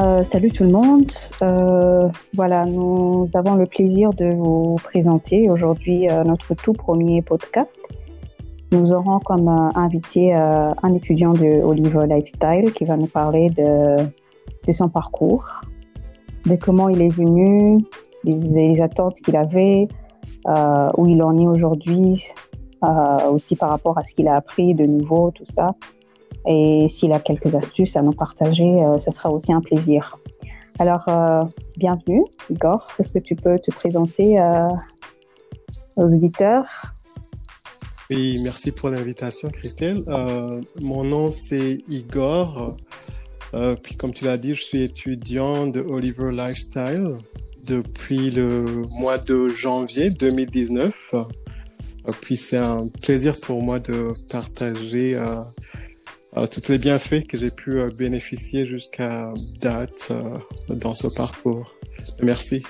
Euh, 0.00 0.22
salut 0.22 0.50
tout 0.50 0.64
le 0.64 0.70
monde. 0.70 1.12
Euh, 1.42 2.08
voilà, 2.32 2.64
nous 2.64 3.28
avons 3.34 3.56
le 3.56 3.66
plaisir 3.66 4.10
de 4.14 4.24
vous 4.32 4.76
présenter 4.82 5.50
aujourd'hui 5.50 6.08
euh, 6.08 6.24
notre 6.24 6.54
tout 6.54 6.72
premier 6.72 7.20
podcast. 7.20 7.72
Nous 8.70 8.90
aurons 8.90 9.18
comme 9.18 9.48
invité 9.74 10.32
un 10.32 10.94
étudiant 10.94 11.34
de 11.34 11.62
Oliver 11.62 12.06
Lifestyle 12.06 12.72
qui 12.72 12.86
va 12.86 12.96
nous 12.96 13.06
parler 13.06 13.50
de, 13.50 13.96
de 14.66 14.72
son 14.72 14.88
parcours, 14.88 15.60
de 16.46 16.56
comment 16.56 16.88
il 16.88 17.02
est 17.02 17.10
venu, 17.10 17.84
les, 18.24 18.80
attentes 18.80 19.16
qu'il 19.20 19.36
avait, 19.36 19.88
où 20.96 21.06
il 21.06 21.22
en 21.22 21.36
est 21.36 21.46
aujourd'hui, 21.46 22.24
aussi 23.30 23.56
par 23.56 23.68
rapport 23.68 23.98
à 23.98 24.04
ce 24.04 24.14
qu'il 24.14 24.26
a 24.26 24.36
appris 24.36 24.72
de 24.74 24.86
nouveau, 24.86 25.32
tout 25.32 25.44
ça. 25.44 25.74
Et 26.46 26.86
s'il 26.88 27.12
a 27.12 27.20
quelques 27.20 27.54
astuces 27.54 27.96
à 27.96 28.02
nous 28.02 28.12
partager, 28.12 28.82
euh, 28.82 28.98
ce 28.98 29.10
sera 29.10 29.30
aussi 29.30 29.52
un 29.52 29.60
plaisir. 29.60 30.18
Alors, 30.78 31.08
euh, 31.08 31.44
bienvenue, 31.76 32.24
Igor. 32.50 32.88
Est-ce 32.98 33.12
que 33.12 33.18
tu 33.18 33.36
peux 33.36 33.58
te 33.58 33.70
présenter 33.70 34.40
euh, 34.40 34.68
aux 35.96 36.12
auditeurs? 36.12 36.64
Oui, 38.10 38.40
merci 38.42 38.72
pour 38.72 38.90
l'invitation, 38.90 39.50
Christelle. 39.50 40.02
mon 40.80 41.04
nom, 41.04 41.30
c'est 41.30 41.78
Igor. 41.88 42.76
puis, 43.82 43.96
comme 43.96 44.12
tu 44.12 44.24
l'as 44.24 44.38
dit, 44.38 44.54
je 44.54 44.62
suis 44.62 44.82
étudiant 44.82 45.66
de 45.66 45.80
Oliver 45.80 46.30
Lifestyle 46.30 47.16
depuis 47.64 48.30
le 48.30 48.86
mois 48.98 49.18
de 49.18 49.46
janvier 49.46 50.10
2019. 50.10 51.14
puis, 52.20 52.36
c'est 52.36 52.56
un 52.56 52.86
plaisir 53.02 53.34
pour 53.40 53.62
moi 53.62 53.78
de 53.78 54.12
partager 54.30 55.14
euh, 55.14 55.36
tous 56.34 56.68
les 56.70 56.78
bienfaits 56.78 57.26
que 57.26 57.36
j'ai 57.36 57.50
pu 57.50 57.78
euh, 57.78 57.88
bénéficier 57.98 58.64
jusqu'à 58.64 59.32
date 59.60 60.08
euh, 60.10 60.38
dans 60.68 60.94
ce 60.94 61.08
parcours. 61.14 61.74
Merci. 62.22 62.62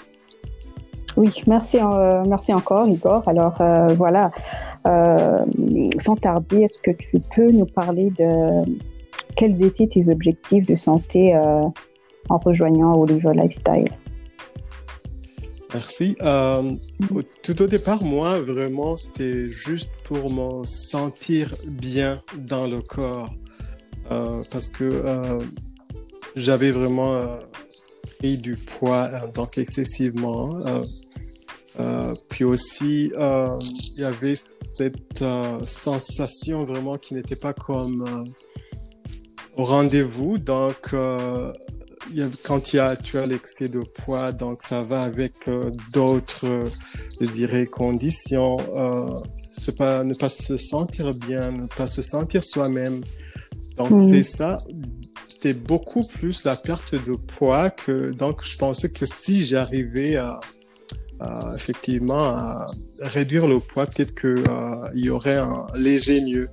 Oui, 1.17 1.31
merci, 1.47 1.77
merci 2.27 2.55
encore, 2.55 2.89
Igor. 2.89 3.29
Alors 3.29 3.59
voilà, 3.99 4.31
sans 4.87 6.17
tarder, 6.17 6.63
est-ce 6.63 6.79
que 6.79 6.91
tu 6.91 7.21
peux 7.35 7.51
nous 7.51 7.67
parler 7.67 8.11
de 8.17 8.65
quels 9.37 9.63
étaient 9.63 9.87
tes 9.87 10.09
objectifs 10.09 10.67
de 10.67 10.75
santé 10.75 11.37
en 11.37 12.39
rejoignant 12.39 12.95
Oliver 12.95 13.33
Lifestyle? 13.35 13.91
Merci. 15.75 16.17
tout 17.43 17.63
au 17.63 17.67
départ, 17.67 18.03
moi, 18.03 18.41
vraiment, 18.41 18.97
c'était 18.97 19.49
juste 19.49 19.91
pour 20.05 20.31
me 20.33 20.65
sentir 20.65 21.55
bien 21.69 22.23
dans 22.39 22.67
le 22.67 22.81
corps. 22.81 23.31
Euh, 24.13 24.39
parce 24.51 24.69
que 24.69 24.85
euh, 24.85 25.41
j'avais 26.37 26.71
vraiment 26.71 27.17
euh, 27.17 27.39
pris 28.19 28.39
du 28.39 28.57
poids 28.57 29.09
donc 29.35 29.59
excessivement. 29.59 30.61
puis 32.29 32.45
aussi, 32.45 33.11
il 33.17 34.01
y 34.01 34.05
avait 34.05 34.37
cette 34.37 35.25
sensation 35.65 36.65
vraiment 36.65 36.99
qui 36.99 37.15
n'était 37.15 37.37
pas 37.37 37.55
comme 37.55 38.25
au 39.57 39.65
rendez-vous. 39.65 40.39
Donc, 40.39 40.95
quand 42.45 42.73
il 42.73 42.77
y 42.77 42.81
a, 42.81 42.97
tu 42.97 43.19
as 43.19 43.25
l'excès 43.25 43.69
de 43.69 43.81
poids, 43.81 44.33
donc 44.33 44.63
ça 44.63 44.83
va 44.83 45.01
avec 45.01 45.49
d'autres, 45.93 46.65
je 47.21 47.27
dirais, 47.27 47.67
conditions. 47.67 48.59
Pas, 49.79 50.05
ne 50.05 50.15
pas 50.15 50.29
se 50.29 50.57
sentir 50.59 51.15
bien, 51.15 51.51
ne 51.53 51.67
pas 51.67 51.87
se 51.87 52.03
sentir 52.03 52.45
soi-même. 52.45 53.03
Donc, 53.89 53.99
c'est 53.99 54.23
ça. 54.23 54.57
C'était 55.29 55.55
beaucoup 55.55 56.03
plus 56.03 56.45
la 56.45 56.57
perte 56.57 56.95
de 56.95 57.15
poids 57.15 57.71
que, 57.71 58.13
donc, 58.13 58.45
je 58.45 58.57
pensais 58.59 58.91
que 58.91 59.07
si 59.07 59.45
j'arrivais 59.45 60.17
à, 60.17 60.41
effectivement, 61.55 62.19
à 62.19 62.67
réduire 63.01 63.47
le 63.47 63.59
poids, 63.59 63.87
peut-être 63.87 64.15
qu'il 64.15 64.45
euh, 64.49 64.89
y 64.95 65.11
aurait 65.11 65.39
un 65.39 65.67
léger 65.75 66.21
mieux. 66.23 66.49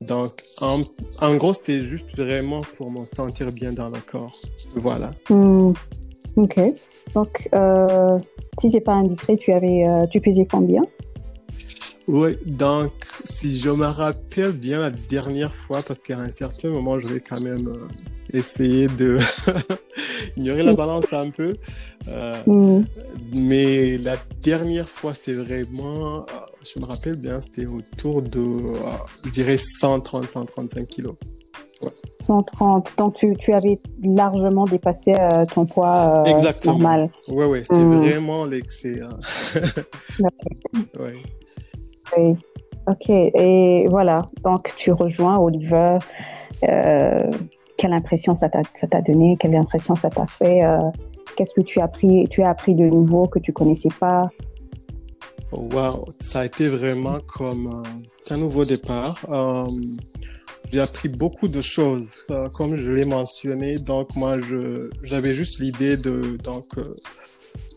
Donc, 0.00 0.42
en, 0.60 0.80
en 1.20 1.36
gros, 1.36 1.54
c'était 1.54 1.80
juste 1.80 2.16
vraiment 2.16 2.62
pour 2.76 2.90
me 2.90 3.04
sentir 3.04 3.52
bien 3.52 3.72
dans 3.72 3.88
le 3.88 4.00
corps. 4.00 4.32
Voilà. 4.74 5.10
Mm. 5.30 5.72
Ok. 6.36 6.60
Donc, 7.14 7.48
euh, 7.54 8.18
si 8.60 8.70
c'est 8.70 8.80
pas 8.80 8.94
indiscret, 8.94 9.36
tu 9.36 9.52
avais, 9.52 9.86
euh, 9.86 10.06
tu 10.10 10.20
pesais 10.20 10.46
combien? 10.50 10.82
Oui, 12.08 12.36
donc 12.44 12.92
si 13.22 13.58
je 13.58 13.70
me 13.70 13.86
rappelle 13.86 14.52
bien 14.52 14.80
la 14.80 14.90
dernière 14.90 15.54
fois, 15.54 15.78
parce 15.86 16.02
qu'à 16.02 16.18
un 16.18 16.30
certain 16.30 16.68
moment, 16.68 16.98
je 16.98 17.08
vais 17.08 17.20
quand 17.20 17.40
même 17.40 17.68
euh, 17.68 17.88
essayer 18.32 18.88
de 18.88 19.18
ignorer 20.36 20.64
la 20.64 20.74
balance 20.74 21.12
un 21.12 21.30
peu. 21.30 21.54
Euh, 22.08 22.42
mm. 22.46 22.84
Mais 23.34 23.98
la 23.98 24.16
dernière 24.42 24.88
fois, 24.88 25.14
c'était 25.14 25.34
vraiment, 25.34 26.16
euh, 26.16 26.22
je 26.64 26.80
me 26.80 26.86
rappelle 26.86 27.20
bien, 27.20 27.40
c'était 27.40 27.66
autour 27.66 28.20
de, 28.20 28.64
je 29.24 29.30
dirais, 29.30 29.58
130, 29.58 30.30
135 30.30 30.88
kilos. 30.88 31.14
130. 32.20 32.94
Donc, 32.98 33.14
tu, 33.14 33.34
tu, 33.36 33.52
avais 33.52 33.78
largement 34.02 34.64
dépassé 34.66 35.12
ton 35.52 35.66
poids 35.66 36.24
Exactement. 36.26 36.78
normal. 36.78 37.10
Oui, 37.28 37.46
oui, 37.46 37.58
c'était 37.62 37.84
mm. 37.84 38.00
vraiment 38.00 38.44
l'excès. 38.44 39.00
Hein. 39.00 39.18
ouais. 40.98 41.22
Ok, 42.86 43.08
et 43.08 43.86
voilà, 43.88 44.26
donc 44.42 44.74
tu 44.76 44.90
rejoins 44.92 45.38
Oliver. 45.38 45.98
Euh, 46.68 47.30
quelle 47.76 47.92
impression 47.92 48.34
ça 48.34 48.48
t'a 48.48 49.00
donné? 49.02 49.36
Quelle 49.38 49.54
impression 49.56 49.94
ça 49.94 50.10
t'a 50.10 50.26
fait 50.26 50.64
euh, 50.64 50.78
Qu'est-ce 51.36 51.54
que 51.54 51.60
tu 51.60 51.80
as 51.80 51.84
appris 51.84 52.26
Tu 52.28 52.42
as 52.42 52.50
appris 52.50 52.74
de 52.74 52.84
nouveau 52.84 53.26
que 53.28 53.38
tu 53.38 53.52
connaissais 53.52 53.88
pas? 54.00 54.28
Wow, 55.52 56.06
ça 56.18 56.40
a 56.40 56.46
été 56.46 56.66
vraiment 56.66 57.18
comme 57.26 57.84
euh, 57.84 58.34
un 58.34 58.36
nouveau 58.38 58.64
départ. 58.64 59.24
j'ai 60.72 60.80
appris 60.80 61.08
beaucoup 61.08 61.48
de 61.48 61.60
choses, 61.60 62.24
comme 62.52 62.74
je 62.76 62.92
l'ai 62.92 63.04
mentionné. 63.04 63.78
Donc 63.78 64.16
moi, 64.16 64.38
j'avais 65.02 65.34
juste 65.34 65.60
l'idée 65.60 65.96
de 65.96 66.36
donc 66.42 66.66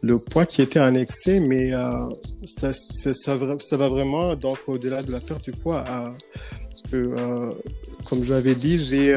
le 0.01 0.17
poids 0.17 0.45
qui 0.45 0.61
était 0.61 0.79
excès, 0.95 1.39
mais 1.39 1.73
euh, 1.73 2.09
ça, 2.45 3.35
va 3.35 3.87
vraiment 3.87 4.35
donc 4.35 4.57
au-delà 4.67 5.03
de 5.03 5.11
la 5.11 5.19
perte 5.19 5.43
du 5.43 5.51
poids. 5.51 5.83
Euh, 5.87 6.09
parce 6.69 6.81
que, 6.91 6.95
euh, 6.95 7.51
comme 8.07 8.23
je 8.23 8.33
l'avais 8.33 8.55
dit, 8.55 8.83
j'ai 8.83 9.15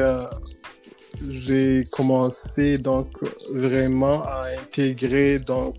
j'ai 1.27 1.83
commencé 1.91 2.77
donc 2.77 3.07
vraiment 3.53 4.23
à 4.23 4.45
intégrer 4.61 5.39
donc 5.39 5.75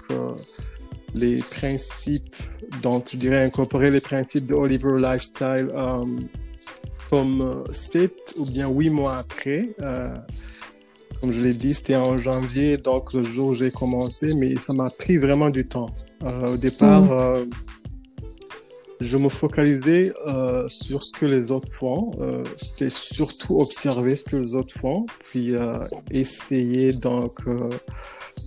les 1.14 1.38
principes, 1.38 2.36
donc 2.82 3.08
je 3.10 3.16
dirais 3.16 3.42
incorporer 3.42 3.90
les 3.90 4.02
principes 4.02 4.44
de 4.46 4.54
Oliver 4.54 4.98
Lifestyle 4.98 5.70
comme 7.08 7.64
sept 7.72 8.34
ou 8.36 8.44
bien 8.44 8.68
huit 8.68 8.90
mois 8.90 9.16
après. 9.16 9.70
Comme 11.20 11.32
je 11.32 11.41
l'ai 11.41 11.53
dit, 11.53 11.75
c'était 11.75 11.97
en 11.97 12.16
janvier, 12.16 12.78
donc 12.78 13.12
le 13.12 13.22
jour 13.22 13.48
où 13.48 13.54
j'ai 13.54 13.70
commencé, 13.70 14.34
mais 14.36 14.56
ça 14.56 14.72
m'a 14.72 14.88
pris 14.88 15.19
vraiment 15.19 15.50
du 15.50 15.66
temps. 15.66 15.91
Euh, 16.22 16.54
au 16.54 16.56
départ, 16.56 17.04
mm. 17.04 17.10
euh, 17.12 17.44
je 19.00 19.16
me 19.19 19.28
focalisais 19.28 20.14
euh, 20.26 20.66
sur 20.69 21.03
ce 21.03 21.12
que 21.12 21.26
les 21.26 21.53
autres 21.53 21.70
font. 21.70 22.12
c'était 22.56 22.91
surtout 22.91 23.60
observer 23.60 24.16
ce 24.16 24.25
que 24.25 24.36
les 24.36 24.54
autres 24.54 24.72
font, 24.78 25.04
puis 25.30 25.53
essayer 26.10 26.92
donc 26.92 27.38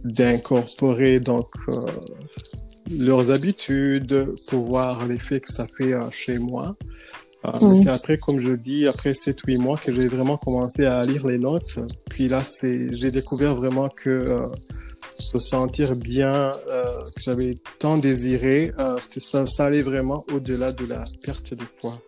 d'incorporer 0.03 1.19
donc 1.19 1.49
leurs 2.89 3.31
habitudes 3.31 4.35
pour 4.47 4.65
voir 4.65 5.05
l'effet 5.05 5.39
que 5.39 5.51
ça 5.51 5.67
fait 5.77 5.93
chez 6.11 6.39
moi. 6.39 6.75
Euh, 7.45 7.75
c'est 7.75 7.89
après, 7.89 8.17
comme 8.17 8.39
je 8.39 8.53
dis, 8.53 8.87
après 8.87 9.11
7-8 9.11 9.59
mois 9.59 9.77
que 9.77 9.91
j'ai 9.91 10.07
vraiment 10.07 10.37
commencé 10.37 10.85
à 10.85 11.03
lire 11.03 11.27
les 11.27 11.37
notes. 11.37 11.79
Puis 12.09 12.27
là, 12.27 12.41
c'est, 12.43 12.93
j'ai 12.93 13.11
découvert 13.11 13.55
vraiment 13.55 13.89
que 13.89 14.09
euh, 14.09 14.45
se 15.19 15.39
sentir 15.39 15.95
bien, 15.95 16.51
euh, 16.69 17.03
que 17.15 17.21
j'avais 17.21 17.57
tant 17.79 17.97
désiré, 17.97 18.71
ça, 19.17 19.45
ça 19.45 19.65
allait 19.65 19.81
vraiment 19.81 20.25
au-delà 20.33 20.71
de 20.71 20.85
la 20.85 21.03
perte 21.21 21.53
de 21.53 21.65
poids. 21.79 21.99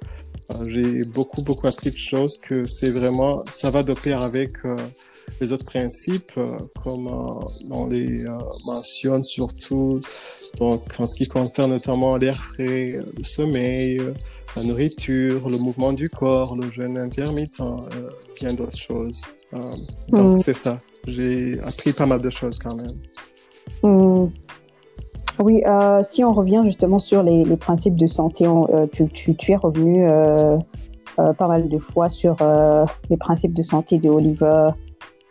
j'ai 0.67 1.03
beaucoup, 1.05 1.41
beaucoup 1.41 1.67
appris 1.67 1.91
de 1.91 1.97
choses 1.97 2.37
que 2.37 2.65
c'est 2.65 2.89
vraiment, 2.89 3.43
ça 3.47 3.69
va 3.69 3.83
de 3.83 3.93
pair 3.93 4.21
avec 4.21 4.53
les 5.41 5.51
autres 5.51 5.65
principes, 5.65 6.39
comme 6.83 7.07
on 7.69 7.87
les 7.87 8.25
mentionne 8.65 9.23
surtout 9.23 9.99
donc, 10.59 10.83
en 10.97 11.07
ce 11.07 11.15
qui 11.15 11.27
concerne 11.27 11.71
notamment 11.71 12.15
l'air 12.15 12.35
frais, 12.35 12.99
le 13.17 13.23
sommeil, 13.23 14.01
la 14.55 14.63
nourriture, 14.63 15.49
le 15.49 15.57
mouvement 15.57 15.93
du 15.93 16.09
corps, 16.09 16.55
le 16.55 16.69
jeûne 16.69 16.97
intermittent, 16.97 17.61
euh, 17.61 18.09
bien 18.39 18.53
d'autres 18.53 18.77
choses. 18.77 19.23
Euh, 19.53 19.59
donc 20.09 20.33
mm. 20.33 20.37
c'est 20.37 20.53
ça. 20.53 20.79
J'ai 21.07 21.57
appris 21.61 21.93
pas 21.93 22.05
mal 22.05 22.21
de 22.21 22.29
choses 22.29 22.59
quand 22.59 22.75
même. 22.75 22.95
Mm. 23.83 24.29
Oui, 25.39 25.61
euh, 25.65 26.01
si 26.03 26.23
on 26.23 26.33
revient 26.33 26.61
justement 26.63 26.99
sur 26.99 27.21
les, 27.21 27.43
principes 27.57 27.95
de 27.95 28.07
santé, 28.07 28.45
tu, 28.93 29.35
tu, 29.35 29.51
es 29.51 29.55
revenu 29.57 30.07
pas 31.17 31.47
mal 31.47 31.67
de 31.67 31.77
fois 31.77 32.07
sur 32.07 32.37
les 33.09 33.17
principes 33.17 33.53
de 33.53 33.61
santé 33.61 33.97
de 33.97 34.09
Oliver. 34.09 34.69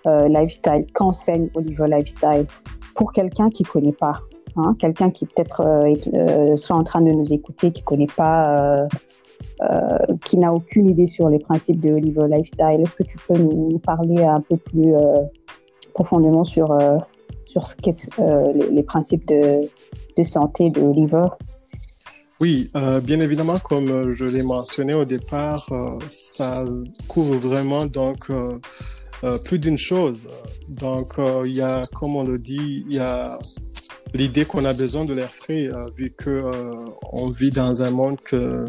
lifestyle, 0.07 0.85
qu'enseigne 0.93 1.49
Oliver 1.55 1.87
Lifestyle 1.89 2.47
pour 2.95 3.13
quelqu'un 3.13 3.49
qui 3.49 3.63
ne 3.63 3.69
connaît 3.69 3.93
pas 3.93 4.21
Hein, 4.57 4.77
quelqu'un 4.79 5.11
qui 5.11 5.27
peut-être 5.27 5.63
serait 6.57 6.75
en 6.75 6.85
train 6.85 7.01
de 7.01 7.11
nous 7.11 7.33
écouter, 7.33 7.73
qui 7.73 7.83
connaît 7.83 8.07
pas, 8.07 8.87
qui 10.25 10.39
n'a 10.39 10.53
aucune 10.53 10.89
idée 10.89 11.07
sur 11.07 11.29
les 11.29 11.39
principes 11.39 11.81
de 11.81 11.93
Oliver 11.93 12.29
Lifestyle. 12.29 12.81
Est-ce 12.81 12.95
que 12.95 13.03
tu 13.03 13.19
peux 13.27 13.37
nous, 13.37 13.79
parler 13.79 14.23
un 14.23 14.41
peu 14.41 14.57
plus 14.57 14.95
profondément 15.93 16.45
sur 16.45 16.77
sur 17.55 17.67
ce 17.69 17.77
euh, 18.19 18.53
les, 18.53 18.71
les, 18.71 18.83
principes 18.83 19.27
de, 19.29 19.61
de 20.17 20.23
santé 20.25 20.71
de 20.71 20.81
Oliver? 20.81 21.27
Oui, 22.41 22.69
euh, 22.75 23.01
bien 23.01 23.21
évidemment, 23.21 23.59
comme 23.59 23.89
euh, 23.89 24.13
je 24.13 24.25
l'ai 24.25 24.43
mentionné 24.43 24.93
au 24.93 25.05
départ, 25.05 25.69
ça 26.11 26.65
couvre 27.07 27.37
vraiment 27.37 27.87
donc 27.87 28.29
plus 29.45 29.59
d'une 29.59 29.79
chose. 29.79 30.27
Donc, 30.69 31.15
il 31.45 31.55
y 31.55 31.63
a, 31.63 31.83
comme 31.95 32.17
on 32.17 32.25
le 32.25 32.39
dit, 32.39 32.85
il 32.89 32.97
y 32.97 32.99
a 32.99 33.39
l'idée 34.13 34.45
qu'on 34.45 34.65
a 34.65 34.73
besoin 34.73 35.05
de 35.05 35.15
l'air 35.15 35.33
frais, 35.35 35.69
vu 35.97 36.13
que 36.17 36.43
on 37.13 37.31
vit 37.31 37.51
dans 37.51 37.83
un 37.83 37.91
monde 37.91 38.21
que 38.21 38.67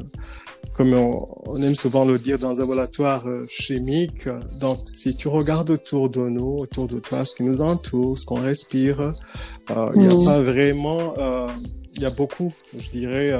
comme 0.75 0.93
on, 0.93 1.55
aime 1.61 1.75
souvent 1.75 2.03
le 2.05 2.19
dire, 2.19 2.37
dans 2.37 2.57
un 2.57 2.59
laboratoire 2.59 3.25
euh, 3.27 3.41
chimique. 3.49 4.27
Donc, 4.59 4.79
si 4.87 5.15
tu 5.15 5.29
regardes 5.29 5.69
autour 5.69 6.09
de 6.09 6.27
nous, 6.27 6.57
autour 6.59 6.87
de 6.87 6.99
toi, 6.99 7.23
ce 7.23 7.35
qui 7.35 7.43
nous 7.43 7.61
entoure, 7.61 8.17
ce 8.17 8.25
qu'on 8.25 8.41
respire, 8.41 8.99
euh, 8.99 9.89
il 9.95 10.01
n'y 10.01 10.07
a 10.07 10.15
mm. 10.15 10.25
pas 10.25 10.41
vraiment, 10.41 11.13
euh, 11.17 11.47
il 11.95 12.01
y 12.01 12.05
a 12.05 12.09
beaucoup, 12.09 12.53
je 12.77 12.89
dirais, 12.89 13.33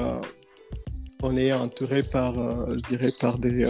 on 1.22 1.36
est 1.36 1.52
entouré 1.52 2.02
par, 2.02 2.34
je 2.34 2.82
dirais, 2.88 3.10
par 3.20 3.38
des, 3.38 3.66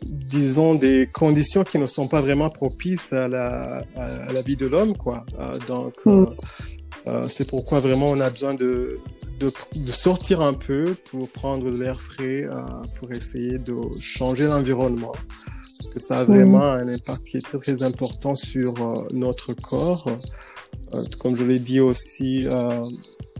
disons, 0.00 0.74
des 0.74 1.08
conditions 1.12 1.64
qui 1.64 1.78
ne 1.78 1.86
sont 1.86 2.08
pas 2.08 2.20
vraiment 2.20 2.50
propices 2.50 3.12
à 3.12 3.28
la, 3.28 3.84
à, 3.96 4.32
la 4.32 4.42
vie 4.42 4.56
de 4.56 4.66
l'homme, 4.66 4.96
quoi. 4.96 5.24
donc, 5.66 5.94
mm. 6.06 6.26
c'est 7.28 7.48
pourquoi 7.48 7.80
vraiment 7.80 8.06
on 8.06 8.20
a 8.20 8.30
besoin 8.30 8.54
de, 8.54 8.98
de, 9.74 9.90
sortir 9.90 10.40
un 10.40 10.54
peu 10.54 10.94
pour 11.10 11.28
prendre 11.28 11.70
de 11.70 11.76
l'air 11.76 12.00
frais, 12.00 12.44
euh, 12.44 12.62
pour 12.98 13.12
essayer 13.12 13.58
de 13.58 13.74
changer 14.00 14.46
l'environnement. 14.46 15.12
Parce 15.78 15.94
que 15.94 16.00
ça 16.00 16.18
a 16.18 16.24
vraiment 16.24 16.62
un 16.62 16.86
impact 16.86 17.26
qui 17.26 17.36
est 17.38 17.40
très, 17.40 17.58
très 17.58 17.82
important 17.82 18.34
sur 18.34 18.74
euh, 18.80 18.94
notre 19.12 19.52
corps. 19.54 20.06
Euh, 20.94 21.02
comme 21.18 21.36
je 21.36 21.44
l'ai 21.44 21.58
dit 21.58 21.80
aussi, 21.80 22.46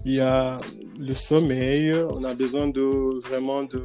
il 0.05 0.15
y 0.15 0.21
a 0.21 0.59
le 0.99 1.15
sommeil. 1.15 1.95
On 2.11 2.25
a 2.25 2.35
besoin 2.35 2.69
de 2.69 3.21
vraiment 3.29 3.63
de 3.63 3.85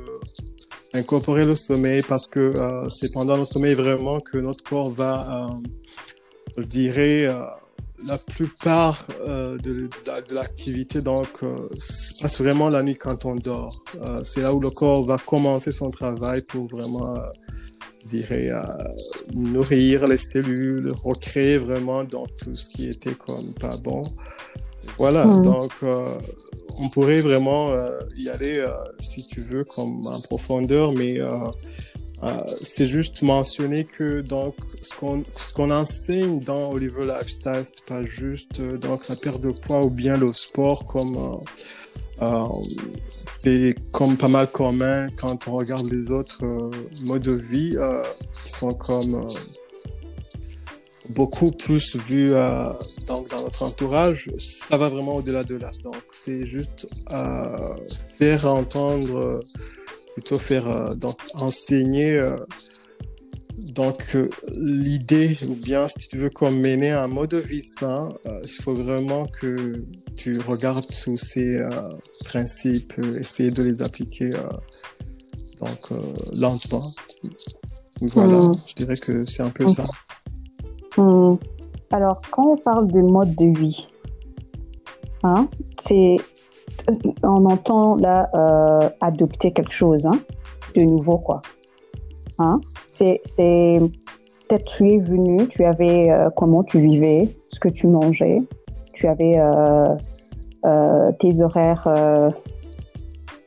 incorporer 0.94 1.46
le 1.46 1.56
sommeil 1.56 2.02
parce 2.08 2.28
que 2.28 2.54
c'est 2.90 3.12
pendant 3.12 3.36
le 3.36 3.44
sommeil 3.44 3.74
vraiment 3.76 4.20
que 4.20 4.38
notre 4.38 4.64
corps 4.64 4.92
va, 4.92 5.50
je 6.58 6.64
dirais, 6.66 7.28
la 8.06 8.18
plupart 8.18 9.06
euh, 9.22 9.58
de, 9.58 9.74
de, 9.74 10.34
l'activité 10.34 11.02
donc 11.02 11.44
euh, 11.44 11.68
se 11.80 12.20
passe 12.22 12.40
vraiment 12.40 12.70
la 12.70 12.84
nuit 12.84 12.96
quand 12.96 13.26
on 13.26 13.36
dort. 13.36 13.84
Euh, 14.02 14.24
c'est 14.24 14.42
là 14.42 14.54
où 14.54 14.60
le 14.60 14.70
corps 14.70 15.06
va 15.06 15.18
commencer 15.18 15.72
son 15.72 15.90
travail 15.90 16.44
pour 16.44 16.68
vraiment, 16.68 17.16
euh, 17.16 17.22
dirais, 18.06 18.50
euh, 18.50 18.62
nourrir 19.34 20.08
les 20.08 20.18
cellules, 20.18 20.92
recréer 20.92 21.58
vraiment 21.58 22.04
dans 22.04 22.28
tout 22.28 22.56
ce 22.56 22.70
qui 22.70 22.88
était 22.90 23.16
comme 23.16 23.54
pas 23.60 23.78
bon. 23.84 24.04
Voilà, 24.98 25.26
hmm. 25.26 25.42
donc 25.44 25.72
on 26.80 26.90
pourrait 26.90 27.22
vraiment 27.22 27.72
y 28.16 28.30
aller 28.30 28.66
si 29.00 29.26
tu 29.26 29.42
veux 29.42 29.64
comme 29.64 30.06
en 30.06 30.20
profondeur, 30.22 30.92
mais 30.92 31.20
euh, 32.24 32.42
c'est 32.64 32.88
juste 32.88 33.22
mentionner 33.22 33.84
que 33.84 34.22
donc 34.22 34.56
ce 34.82 34.92
qu'on 34.96 35.24
qu'on 35.56 35.70
enseigne 35.70 36.40
dans 36.40 36.72
Oliver 36.72 37.06
Lifestyle 37.06 37.62
c'est 37.64 37.86
pas 37.86 38.04
juste 38.06 38.60
euh, 38.60 38.78
donc 38.78 39.08
la 39.08 39.16
perte 39.16 39.40
de 39.40 39.52
poids 39.52 39.86
ou 39.86 39.92
bien 39.92 40.18
le 40.18 40.34
sport 40.34 40.86
comme 40.86 41.16
euh, 41.16 42.24
euh 42.26 42.48
c'est 43.26 43.76
comme 43.92 44.18
pas 44.18 44.30
mal 44.30 44.48
commun 44.48 45.10
quand 45.16 45.48
on 45.48 45.52
regarde 45.58 45.88
les 45.92 46.12
autres 46.12 46.44
modes 47.06 47.22
de 47.22 47.34
vie 47.34 47.78
qui 48.42 48.52
sont 48.52 48.74
comme 48.74 49.28
beaucoup 51.10 51.52
plus 51.52 51.96
vus 51.96 52.34
donc 53.06 53.30
dans 53.30 53.44
notre 53.44 53.64
entourage 53.64 54.30
ça 54.38 54.78
va 54.78 54.90
vraiment 54.90 55.16
au-delà 55.16 55.44
de 55.44 55.56
là 55.56 55.72
donc 55.84 56.04
c'est 56.12 56.46
juste 56.46 56.88
faire 58.18 58.46
entendre 58.46 59.42
plutôt 60.18 60.40
faire 60.40 60.68
euh, 60.68 60.96
donc 60.96 61.20
enseigner 61.36 62.14
euh, 62.14 62.38
donc 63.60 64.16
euh, 64.16 64.30
l'idée 64.52 65.38
ou 65.48 65.54
bien 65.54 65.88
si 65.88 66.10
tu 66.10 66.18
veux 66.18 66.32
comme 66.32 66.60
mener 66.60 66.90
un 66.90 67.08
mode 67.08 67.30
de 67.30 67.38
vie 67.38 67.62
sain, 67.62 68.10
il 68.44 68.50
faut 68.50 68.74
vraiment 68.74 69.28
que 69.28 69.84
tu 70.16 70.40
regardes 70.40 70.88
tous 71.04 71.18
ces 71.18 71.60
principes, 72.26 72.94
essayer 73.20 73.52
de 73.52 73.64
les 73.64 73.82
appliquer 73.82 74.32
donc 75.60 75.90
lentement. 76.34 76.92
Voilà, 78.02 78.40
hmm. 78.40 78.54
je 78.68 78.76
dirais 78.76 78.96
que 78.96 79.26
c'est 79.26 79.42
un 79.42 79.50
peu 79.50 79.68
ça. 79.68 79.86
Hmm. 80.98 81.36
Alors, 81.92 82.22
quand 82.32 82.52
on 82.52 82.58
parle 82.58 82.88
de 82.92 83.02
mode 83.02 83.34
de 83.36 83.58
vie, 83.58 83.88
hein, 85.24 85.48
c'est 85.80 86.18
on 87.24 87.46
entend 87.46 87.96
là 87.96 88.30
euh, 88.34 88.90
adopter 89.02 89.52
quelque 89.52 89.72
chose 89.72 90.06
hein, 90.06 90.20
de 90.76 90.82
nouveau, 90.82 91.18
quoi. 91.18 91.42
Hein? 92.40 92.60
C'est, 92.88 93.22
peut-être 94.48 94.66
tu 94.66 94.92
es 94.92 94.98
venu, 94.98 95.48
tu 95.48 95.66
avais 95.66 96.10
euh, 96.10 96.30
comment 96.36 96.64
tu 96.64 96.80
vivais, 96.80 97.30
ce 97.50 97.60
que 97.60 97.70
tu 97.70 97.88
mangeais, 97.88 98.42
tu 98.94 99.08
avais 99.08 99.36
euh, 99.38 101.12
tes 101.20 101.42
horaires, 101.42 101.88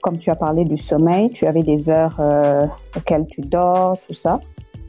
comme 0.03 0.19
tu 0.19 0.31
as 0.31 0.37
parlé 0.37 0.65
du 0.65 0.79
sommeil, 0.79 1.31
tu 1.31 1.47
avais 1.47 1.63
des 1.63 1.91
heures 1.91 2.21
auxquelles 2.97 3.27
tu 3.27 3.41
dors, 3.43 3.99
tout 4.07 4.15
ça, 4.15 4.41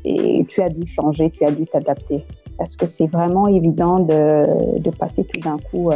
et 0.06 0.46
tu 0.48 0.62
as 0.62 0.70
dû 0.70 0.86
changer, 0.86 1.30
tu 1.30 1.44
as 1.46 1.52
dû 1.52 1.66
t'adapter. 1.66 2.24
Est-ce 2.62 2.78
que 2.78 2.88
c'est 2.88 3.08
vraiment 3.08 3.48
évident 3.48 4.00
de, 4.00 4.90
passer 5.00 5.26
tout 5.26 5.40
d'un 5.40 5.58
coup 5.58 5.90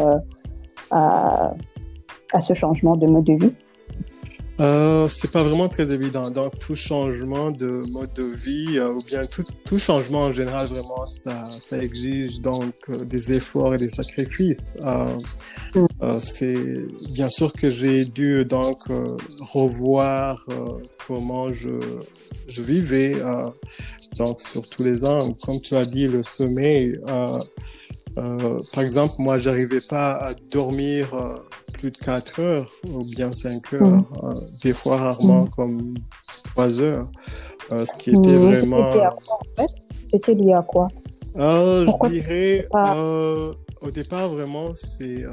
à 0.92 1.54
à 2.34 2.42
ce 2.42 2.54
changement 2.54 2.96
de 2.96 3.08
mode 3.08 3.24
de 3.24 3.34
vie 3.34 3.54
euh, 4.60 5.10
c'est 5.10 5.32
pas 5.32 5.44
vraiment 5.44 5.68
très 5.68 5.92
évident. 5.92 6.30
Donc, 6.30 6.58
tout 6.60 6.76
changement 6.76 7.52
de 7.52 7.84
mode 7.92 8.14
de 8.14 8.24
vie 8.24 8.78
euh, 8.78 8.94
ou 8.94 9.04
bien 9.04 9.26
tout, 9.26 9.44
tout, 9.66 9.78
changement 9.78 10.22
en 10.22 10.34
général, 10.34 10.68
vraiment, 10.68 11.06
ça, 11.06 11.44
ça 11.60 11.78
exige 11.78 12.40
donc 12.40 12.74
euh, 12.90 12.96
des 12.96 13.34
efforts 13.34 13.76
et 13.76 13.78
des 13.78 13.90
sacrifices. 13.90 14.74
Euh, 14.84 15.18
mm. 15.76 16.20
c'est 16.20 16.86
bien 17.14 17.28
sûr 17.28 17.52
que 17.52 17.70
j'ai 17.70 18.06
dû 18.06 18.46
donc 18.46 18.80
revoir 19.40 20.46
comment 21.06 21.52
je, 21.52 21.80
je 22.48 22.62
vivais 22.62 23.16
donc 24.18 24.42
sur 24.42 24.62
tous 24.70 24.84
les 24.84 25.04
ans. 25.04 25.34
Comme 25.44 25.60
tu 25.60 25.76
as 25.76 25.86
dit, 25.86 26.08
le 26.08 26.24
sommeil. 26.24 26.98
Par 28.16 28.84
exemple, 28.84 29.16
moi, 29.20 29.38
j'arrivais 29.38 29.82
pas 29.88 30.14
à 30.14 30.34
dormir 30.52 31.14
plus 31.74 31.92
de 31.92 31.98
4 31.98 32.40
heures 32.40 32.72
ou 32.88 33.04
bien 33.04 33.32
5 33.32 33.74
heures, 33.74 33.82
mm. 33.82 34.06
euh, 34.24 34.34
des 34.62 34.74
fois 34.74 34.98
rarement 34.98 35.46
mm. 35.46 35.50
comme 35.50 35.94
3 36.56 36.80
heures, 36.80 37.08
euh, 37.72 37.86
ce 37.86 37.96
qui 37.98 38.12
était 38.12 38.36
vraiment... 38.36 38.92
C'était 40.12 40.34
lié 40.34 40.54
à 40.54 40.62
quoi? 40.62 40.88
Euh, 41.38 41.86
Je 41.86 42.10
dirais, 42.10 42.68
au 43.82 43.92
départ, 43.92 44.30
vraiment, 44.30 44.72
c'est... 44.76 45.26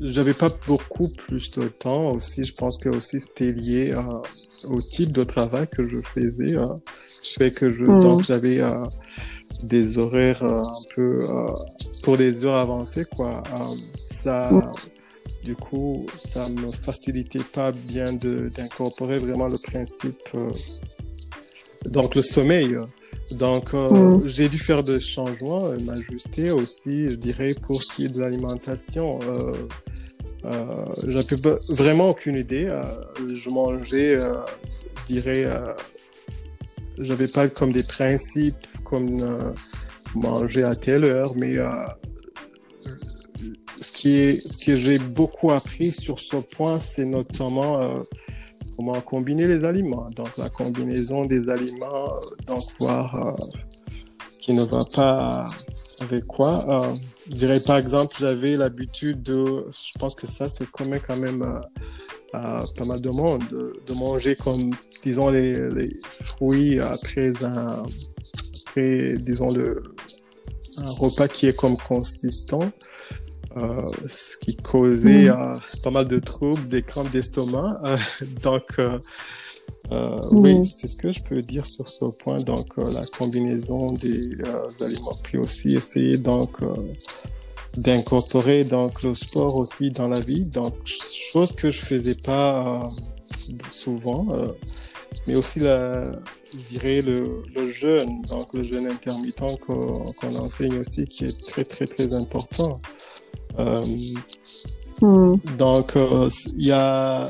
j'avais 0.00 0.34
pas 0.34 0.50
beaucoup 0.66 1.08
plus 1.08 1.50
de 1.52 1.68
temps 1.68 2.10
aussi. 2.10 2.44
Je 2.44 2.54
pense 2.54 2.76
que 2.78 2.88
aussi 2.90 3.20
c'était 3.20 3.52
lié 3.52 3.94
au 4.64 4.80
type 4.82 5.12
de 5.12 5.24
travail 5.24 5.66
que 5.68 5.88
je 5.88 6.00
faisais. 6.02 6.52
je 6.52 7.32
fais 7.38 7.50
que 7.52 7.72
je 7.72 7.84
donc 7.84 8.24
j'avais 8.24 8.60
des 9.62 9.98
horaires 9.98 10.42
un 10.44 10.74
peu 10.94 11.20
pour 12.02 12.16
des 12.16 12.44
heures 12.44 12.58
avancées 12.58 13.04
quoi. 13.04 13.42
ça 13.94 14.50
du 15.42 15.54
coup, 15.54 16.06
ça 16.18 16.48
me 16.48 16.70
facilitait 16.70 17.44
pas 17.52 17.72
bien 17.72 18.12
d'incorporer 18.12 19.18
vraiment 19.18 19.46
le 19.46 19.58
principe, 19.58 20.18
euh, 20.34 20.50
donc 21.84 22.14
le 22.14 22.22
sommeil. 22.22 22.78
Donc, 23.32 23.74
euh, 23.74 23.90
mm. 23.90 24.28
j'ai 24.28 24.48
dû 24.48 24.58
faire 24.58 24.82
des 24.82 25.00
changements, 25.00 25.70
m'ajuster 25.80 26.50
aussi, 26.50 27.08
je 27.10 27.14
dirais, 27.14 27.54
pour 27.60 27.82
ce 27.82 27.94
qui 27.94 28.06
est 28.06 28.08
de 28.08 28.20
l'alimentation. 28.20 29.18
Euh, 29.22 29.52
euh, 30.46 30.84
J'avais 31.06 31.36
vraiment 31.68 32.10
aucune 32.10 32.36
idée. 32.36 32.70
je 33.18 33.50
mangeais, 33.50 34.18
je 34.18 35.04
dirais, 35.06 35.46
j'avais 36.98 37.28
pas 37.28 37.48
comme 37.48 37.72
des 37.72 37.82
principes 37.82 38.66
comme 38.84 39.54
manger 40.14 40.62
à 40.62 40.74
telle 40.74 41.04
heure, 41.04 41.32
mais 41.36 41.58
ce 43.80 43.92
qui 43.92 44.16
est, 44.16 44.48
ce 44.48 44.58
que 44.58 44.76
j'ai 44.76 44.98
beaucoup 44.98 45.50
appris 45.50 45.92
sur 45.92 46.20
ce 46.20 46.36
point, 46.36 46.78
c'est 46.78 47.04
notamment 47.04 47.80
euh, 47.80 48.00
comment 48.76 49.00
combiner 49.00 49.46
les 49.46 49.64
aliments. 49.64 50.08
Donc, 50.10 50.36
la 50.38 50.48
combinaison 50.48 51.24
des 51.24 51.50
aliments, 51.50 52.12
donc 52.46 52.62
voir 52.78 53.34
ce 54.30 54.38
qui 54.38 54.52
ne 54.52 54.64
va 54.64 54.84
pas 54.94 55.48
avec 56.00 56.26
quoi. 56.26 56.94
je 57.28 57.34
dirais, 57.34 57.60
par 57.60 57.78
exemple, 57.78 58.14
j'avais 58.18 58.56
l'habitude 58.56 59.22
de, 59.22 59.66
je 59.70 59.98
pense 59.98 60.14
que 60.14 60.26
ça, 60.26 60.48
c'est 60.48 60.70
commun 60.70 60.98
quand 60.98 61.16
même 61.16 61.60
à 62.34 62.64
pas 62.76 62.84
mal 62.84 63.00
de 63.00 63.10
monde, 63.10 63.42
de, 63.50 63.94
manger 63.94 64.34
comme, 64.36 64.70
disons, 65.02 65.30
les, 65.30 65.70
les 65.70 65.96
fruits 66.02 66.80
après 66.80 67.44
un, 67.44 67.84
après, 68.66 69.14
disons, 69.18 69.48
le, 69.48 69.82
un 70.78 70.90
repas 70.90 71.28
qui 71.28 71.46
est 71.46 71.56
comme 71.56 71.76
consistant, 71.76 72.70
euh, 73.56 73.86
ce 74.08 74.36
qui 74.38 74.56
causait 74.56 75.28
mm. 75.28 75.36
euh, 75.38 75.54
pas 75.82 75.90
mal 75.90 76.08
de 76.08 76.18
troubles, 76.18 76.68
des 76.68 76.82
crampes 76.82 77.10
d'estomac. 77.10 77.80
Euh, 77.84 77.96
donc, 78.42 78.78
euh, 78.78 80.20
oui, 80.32 80.58
mm. 80.58 80.64
c'est 80.64 80.88
ce 80.88 80.96
que 80.96 81.10
je 81.10 81.22
peux 81.22 81.42
dire 81.42 81.66
sur 81.66 81.88
ce 81.88 82.04
point. 82.06 82.36
Donc, 82.36 82.66
la 82.76 83.04
combinaison 83.16 83.86
des 83.86 84.36
aliments, 84.80 85.16
puis 85.22 85.38
aussi 85.38 85.76
essayer 85.76 86.18
donc 86.18 86.58
d'incorporer 87.76 88.64
donc 88.64 89.02
le 89.02 89.14
sport 89.14 89.56
aussi 89.56 89.90
dans 89.90 90.08
la 90.08 90.20
vie. 90.20 90.44
Donc, 90.44 90.74
chose 90.84 91.54
que 91.54 91.70
je 91.70 91.80
faisais 91.80 92.14
pas 92.14 92.88
souvent, 93.70 94.22
mais 95.26 95.36
aussi 95.36 95.60
la, 95.60 96.04
je 96.54 96.58
dirais, 96.70 97.02
le, 97.02 97.42
le 97.54 97.70
jeûne, 97.70 98.22
donc 98.22 98.52
le 98.54 98.62
jeûne 98.62 98.86
intermittent 98.86 99.40
qu'on 99.66 100.36
enseigne 100.36 100.78
aussi, 100.78 101.06
qui 101.06 101.24
est 101.24 101.44
très, 101.44 101.64
très, 101.64 101.86
très 101.86 102.14
important. 102.14 102.80
Euh, 103.58 103.84
hmm. 105.00 105.36
Donc, 105.58 105.96
euh, 105.96 106.28
il 106.56 106.66
y 106.66 106.72
a 106.72 107.28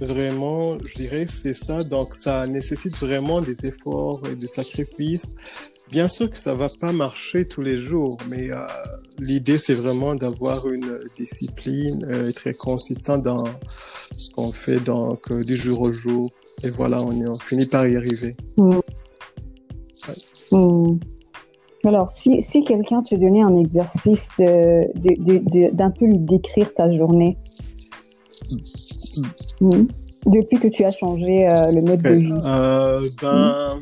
vraiment, 0.00 0.78
je 0.84 0.94
dirais, 0.94 1.26
c'est 1.28 1.54
ça. 1.54 1.82
Donc, 1.82 2.14
ça 2.14 2.46
nécessite 2.46 2.96
vraiment 2.98 3.40
des 3.40 3.66
efforts 3.66 4.22
et 4.26 4.34
des 4.34 4.46
sacrifices. 4.46 5.34
Bien 5.90 6.08
sûr 6.08 6.30
que 6.30 6.38
ça 6.38 6.54
va 6.54 6.68
pas 6.80 6.92
marcher 6.92 7.44
tous 7.46 7.60
les 7.60 7.78
jours, 7.78 8.18
mais 8.28 8.50
euh, 8.50 8.66
l'idée, 9.18 9.58
c'est 9.58 9.74
vraiment 9.74 10.14
d'avoir 10.14 10.68
une 10.68 11.00
discipline 11.16 12.04
euh, 12.10 12.32
très 12.32 12.54
consistante 12.54 13.22
dans 13.22 13.44
ce 14.16 14.30
qu'on 14.30 14.50
fait 14.50 14.80
donc 14.80 15.32
du 15.32 15.56
jour 15.56 15.82
au 15.82 15.92
jour. 15.92 16.30
Et 16.62 16.70
voilà, 16.70 17.02
on, 17.02 17.12
on 17.26 17.38
finit 17.38 17.66
par 17.66 17.86
y 17.86 17.96
arriver. 17.96 18.34
Hmm. 18.56 18.80
Hmm. 20.50 20.98
Alors, 21.84 22.10
si, 22.10 22.40
si 22.40 22.64
quelqu'un 22.64 23.02
te 23.02 23.14
donnait 23.14 23.42
un 23.42 23.56
exercice 23.58 24.28
d'un 24.38 24.44
de, 24.94 25.70
de, 25.70 25.98
peu 25.98 26.06
lui 26.06 26.18
décrire 26.18 26.72
ta 26.72 26.90
journée, 26.90 27.36
hmm. 29.60 29.84
depuis 30.26 30.58
que 30.58 30.68
tu 30.68 30.84
as 30.84 30.92
changé 30.92 31.46
euh, 31.46 31.70
le 31.72 31.82
mode 31.82 32.00
de 32.00 32.10
vie, 32.10 32.32
euh, 32.46 33.08
ben... 33.20 33.78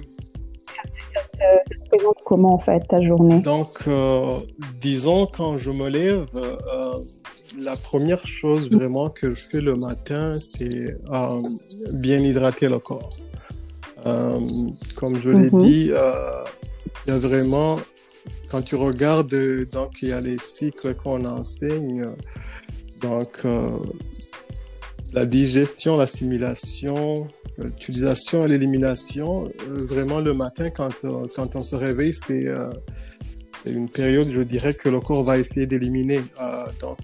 ça, 1.36 1.44
se 1.66 1.88
présente 1.88 2.16
comment 2.24 2.54
en 2.54 2.58
fait 2.58 2.80
ta 2.88 3.00
journée? 3.00 3.40
Donc, 3.40 3.88
euh, 3.88 4.38
disons, 4.80 5.26
quand 5.26 5.58
je 5.58 5.70
me 5.70 5.88
lève, 5.88 6.26
la 7.60 7.76
première 7.76 8.26
chose 8.26 8.70
vraiment 8.70 9.10
que 9.10 9.34
je 9.34 9.42
fais 9.42 9.60
le 9.60 9.76
matin, 9.76 10.38
c'est 10.38 10.96
bien 11.92 12.18
hydrater 12.18 12.68
le 12.68 12.78
corps. 12.78 13.10
comme 14.96 15.16
je 15.20 15.30
l'ai 15.30 15.50
mhm. 15.50 15.62
dit, 15.62 15.90
il 17.06 17.12
y 17.12 17.16
a 17.16 17.18
vraiment 17.18 17.78
quand 18.52 18.60
tu 18.60 18.74
regardes, 18.74 19.34
donc 19.72 20.02
il 20.02 20.10
y 20.10 20.12
a 20.12 20.20
les 20.20 20.36
cycles 20.38 20.94
qu'on 20.94 21.24
enseigne, 21.24 22.06
donc 23.00 23.30
euh, 23.46 23.78
la 25.14 25.24
digestion, 25.24 25.96
l'assimilation, 25.96 27.28
l'utilisation 27.62 28.40
et 28.40 28.48
l'élimination. 28.48 29.44
Euh, 29.44 29.86
vraiment 29.86 30.20
le 30.20 30.34
matin, 30.34 30.70
quand, 30.70 30.90
euh, 31.04 31.26
quand 31.34 31.56
on 31.56 31.62
se 31.62 31.76
réveille, 31.76 32.12
c'est 32.12 32.46
c'est 33.54 33.70
une 33.70 33.90
période, 33.90 34.30
je 34.30 34.40
dirais, 34.40 34.72
que 34.72 34.88
le 34.88 35.00
corps 35.00 35.22
va 35.24 35.36
essayer 35.36 35.66
d'éliminer 35.66 36.22
donc 36.80 36.98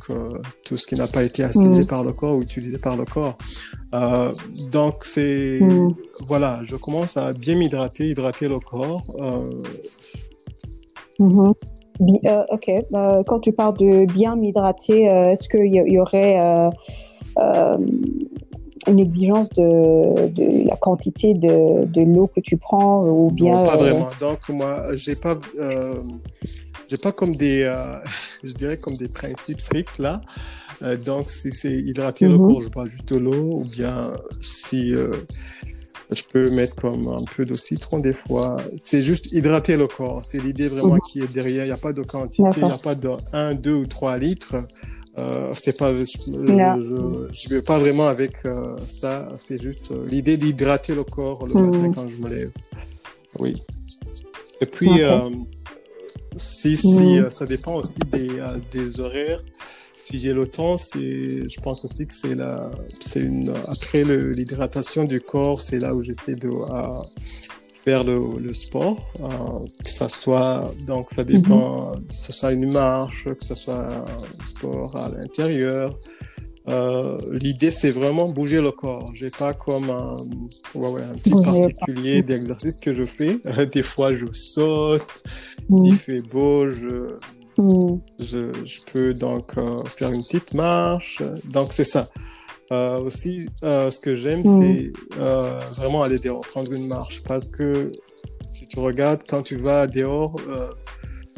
tout 0.65 0.79
ce 0.79 0.87
qui 0.87 0.95
n'a 0.95 1.07
pas 1.07 1.23
été 1.23 1.45
assimilé 1.45 1.83
mm. 1.83 1.87
par 1.87 2.03
le 2.03 2.13
corps 2.13 2.37
ou 2.37 2.43
utilisé 2.43 2.79
par 2.79 2.97
le 2.97 3.05
corps. 3.05 3.37
donc 4.73 5.05
c'est 5.05 5.59
mm. 5.61 5.95
voilà, 6.27 6.61
je 6.65 6.77
commence 6.77 7.19
à 7.19 7.35
bien 7.35 7.57
m'hydrater, 7.57 8.09
hydrater 8.09 8.49
le 8.49 8.61
corps. 8.61 9.05
Mhm. 11.19 11.53
Euh, 12.01 12.45
ok. 12.51 12.69
Euh, 12.69 13.23
quand 13.27 13.41
tu 13.41 13.53
parles 13.53 13.77
de 13.79 14.07
bien 14.13 14.37
m'hydrater, 14.37 15.11
euh, 15.11 15.33
est-ce 15.33 15.49
qu'il 15.49 15.75
y, 15.75 15.99
aurait 15.99 16.71
une 18.89 18.99
exigence 19.01 19.49
de, 19.51 20.67
la 20.67 20.77
quantité 20.77 21.35
de, 21.35 22.05
l'eau 22.05 22.31
que 22.35 22.41
tu 22.41 22.57
prends 22.57 23.07
ou 23.07 23.31
bien 23.31 23.53
Non, 23.53 23.65
pas 23.65 23.77
vraiment. 23.77 24.09
Donc 24.21 24.49
moi, 24.49 24.83
j'ai 24.95 25.15
pas, 25.15 25.37
j'ai 26.89 26.97
pas 26.97 27.13
comme 27.13 27.37
des, 27.37 27.73
je 28.45 28.53
dirais 28.53 28.77
comme 28.77 28.97
des 28.97 29.09
principes 29.09 29.61
stricts 29.61 29.99
là. 29.99 30.21
donc 31.05 31.31
si 31.31 31.53
c'est 31.53 31.73
hydrater 31.73 32.27
le 32.29 32.39
mhm. 32.39 32.53
corps, 32.53 32.63
je 32.63 32.69
parle 32.69 32.87
juste 32.87 33.13
de 33.13 33.19
l'eau 33.19 33.61
ou 33.61 33.65
bien 33.65 34.13
si 34.43 34.95
je 36.11 36.23
peux 36.33 36.51
mettre 36.51 36.75
comme 36.77 37.09
un 37.09 37.25
peu 37.37 37.45
de 37.45 37.55
citron 37.55 37.99
des 37.99 38.13
fois. 38.13 38.57
C'est 38.79 39.03
juste 39.03 39.31
hydrater 39.33 39.77
le 39.77 39.87
corps. 39.87 40.25
C'est 40.25 40.43
l'idée 40.43 40.69
vraiment 40.69 40.95
mhm. 40.95 41.01
qui 41.11 41.21
est 41.21 41.33
derrière. 41.33 41.65
Il 41.65 41.69
n'y 41.69 41.75
a 41.75 41.77
pas 41.77 41.93
de 41.93 42.03
quantité, 42.03 42.49
il 42.57 42.65
n'y 42.65 42.71
a 42.71 42.79
pas 42.79 42.95
de 42.95 43.11
1, 43.33 43.55
2 43.55 43.73
ou 43.73 43.87
3 43.87 44.19
litres. 44.19 44.57
Euh, 45.19 45.51
pas, 45.79 45.93
je 45.95 46.31
ne 46.31 47.55
vais 47.55 47.63
pas 47.63 47.79
vraiment 47.79 48.07
avec 48.07 48.33
euh, 48.45 48.77
ça. 48.87 49.29
C'est 49.37 49.61
juste 49.61 49.91
euh, 49.91 50.07
l'idée 50.07 50.37
d'hydrater 50.37 50.95
le 50.95 51.05
corps 51.05 51.47
le 51.47 51.55
matin 51.55 51.89
mhm. 51.89 51.95
quand 51.95 52.09
je 52.09 52.17
me 52.23 52.29
lève. 52.29 52.51
Oui. 53.39 53.53
Et 54.61 54.67
puis, 54.67 55.03
euh, 55.03 55.31
si, 56.37 56.77
si, 56.77 57.21
mhm. 57.21 57.31
ça 57.31 57.47
dépend 57.47 57.77
aussi 57.77 58.01
des, 58.11 58.29
des 58.73 59.01
horaires 59.01 59.43
si 60.01 60.19
j'ai 60.19 60.33
le 60.33 60.47
temps, 60.47 60.79
c'est, 60.79 61.49
je 61.49 61.61
pense 61.61 61.85
aussi 61.85 62.07
que 62.07 62.15
c'est 62.15 62.35
la, 62.35 62.71
c'est 63.01 63.21
une, 63.21 63.53
après 63.67 64.05
l'hydratation 64.05 65.05
du 65.05 65.21
corps, 65.21 65.61
c'est 65.61 65.81
là 65.81 65.95
où 65.95 66.03
j'essaie 66.03 66.37
de 66.37 66.49
faire 67.89 68.05
le, 68.05 68.21
le 68.39 68.53
sport, 68.53 68.99
euh, 69.21 69.67
que 69.83 69.91
ça 69.91 70.11
soit, 70.11 70.71
donc 70.87 71.11
ça 71.11 71.25
dépend, 71.25 71.95
mhm. 71.95 72.05
que 72.05 72.13
ce 72.13 72.33
soit 72.33 72.53
une 72.53 72.71
marche, 72.71 73.25
que 73.25 73.45
ce 73.45 73.55
soit 73.55 73.83
un 73.89 74.45
sport 74.45 74.95
à 74.95 75.09
l'intérieur. 75.09 75.99
Euh, 76.69 77.19
l'idée, 77.31 77.71
c'est 77.71 77.91
vraiment 77.91 78.29
bouger 78.29 78.61
le 78.61 78.73
corps. 78.73 79.11
J'ai 79.15 79.31
pas 79.31 79.55
comme 79.55 79.89
un, 79.89 80.19
ouais, 80.75 80.91
ouais, 80.91 81.03
un 81.03 81.15
type 81.15 81.43
particulier 81.43 82.23
d'exercice 82.23 82.77
que 82.77 82.93
je 82.93 83.07
fais. 83.07 83.39
Des 83.73 83.83
fois, 83.83 84.15
je 84.15 84.27
saute. 84.35 85.23
S'il 85.71 85.97
fait 85.97 86.21
beau, 86.21 86.69
je 86.69 87.17
Mm. 87.59 87.99
Je, 88.21 88.53
je, 88.65 88.81
peux 88.93 89.15
donc 89.15 89.59
euh, 89.59 89.85
faire 89.87 90.13
une 90.13 90.23
petite 90.23 90.55
marche. 90.55 91.23
Donc, 91.45 91.73
c'est 91.73 91.85
ça. 91.85 92.07
Euh, 92.71 93.01
aussi, 93.01 93.49
euh, 93.63 93.91
ce 93.91 93.99
que 93.99 94.15
j'aime, 94.15 94.43
mm. 94.45 94.61
c'est 94.61 94.93
euh, 95.19 95.61
vraiment 95.77 96.03
aller 96.03 96.19
dehors, 96.19 96.41
prendre 96.41 96.73
une 96.73 96.87
marche. 96.87 97.23
Parce 97.25 97.49
que 97.49 97.91
si 98.53 98.67
tu 98.67 98.79
regardes, 98.79 99.23
quand 99.29 99.43
tu 99.43 99.57
vas 99.57 99.87
dehors, 99.87 100.37
euh, 100.49 100.69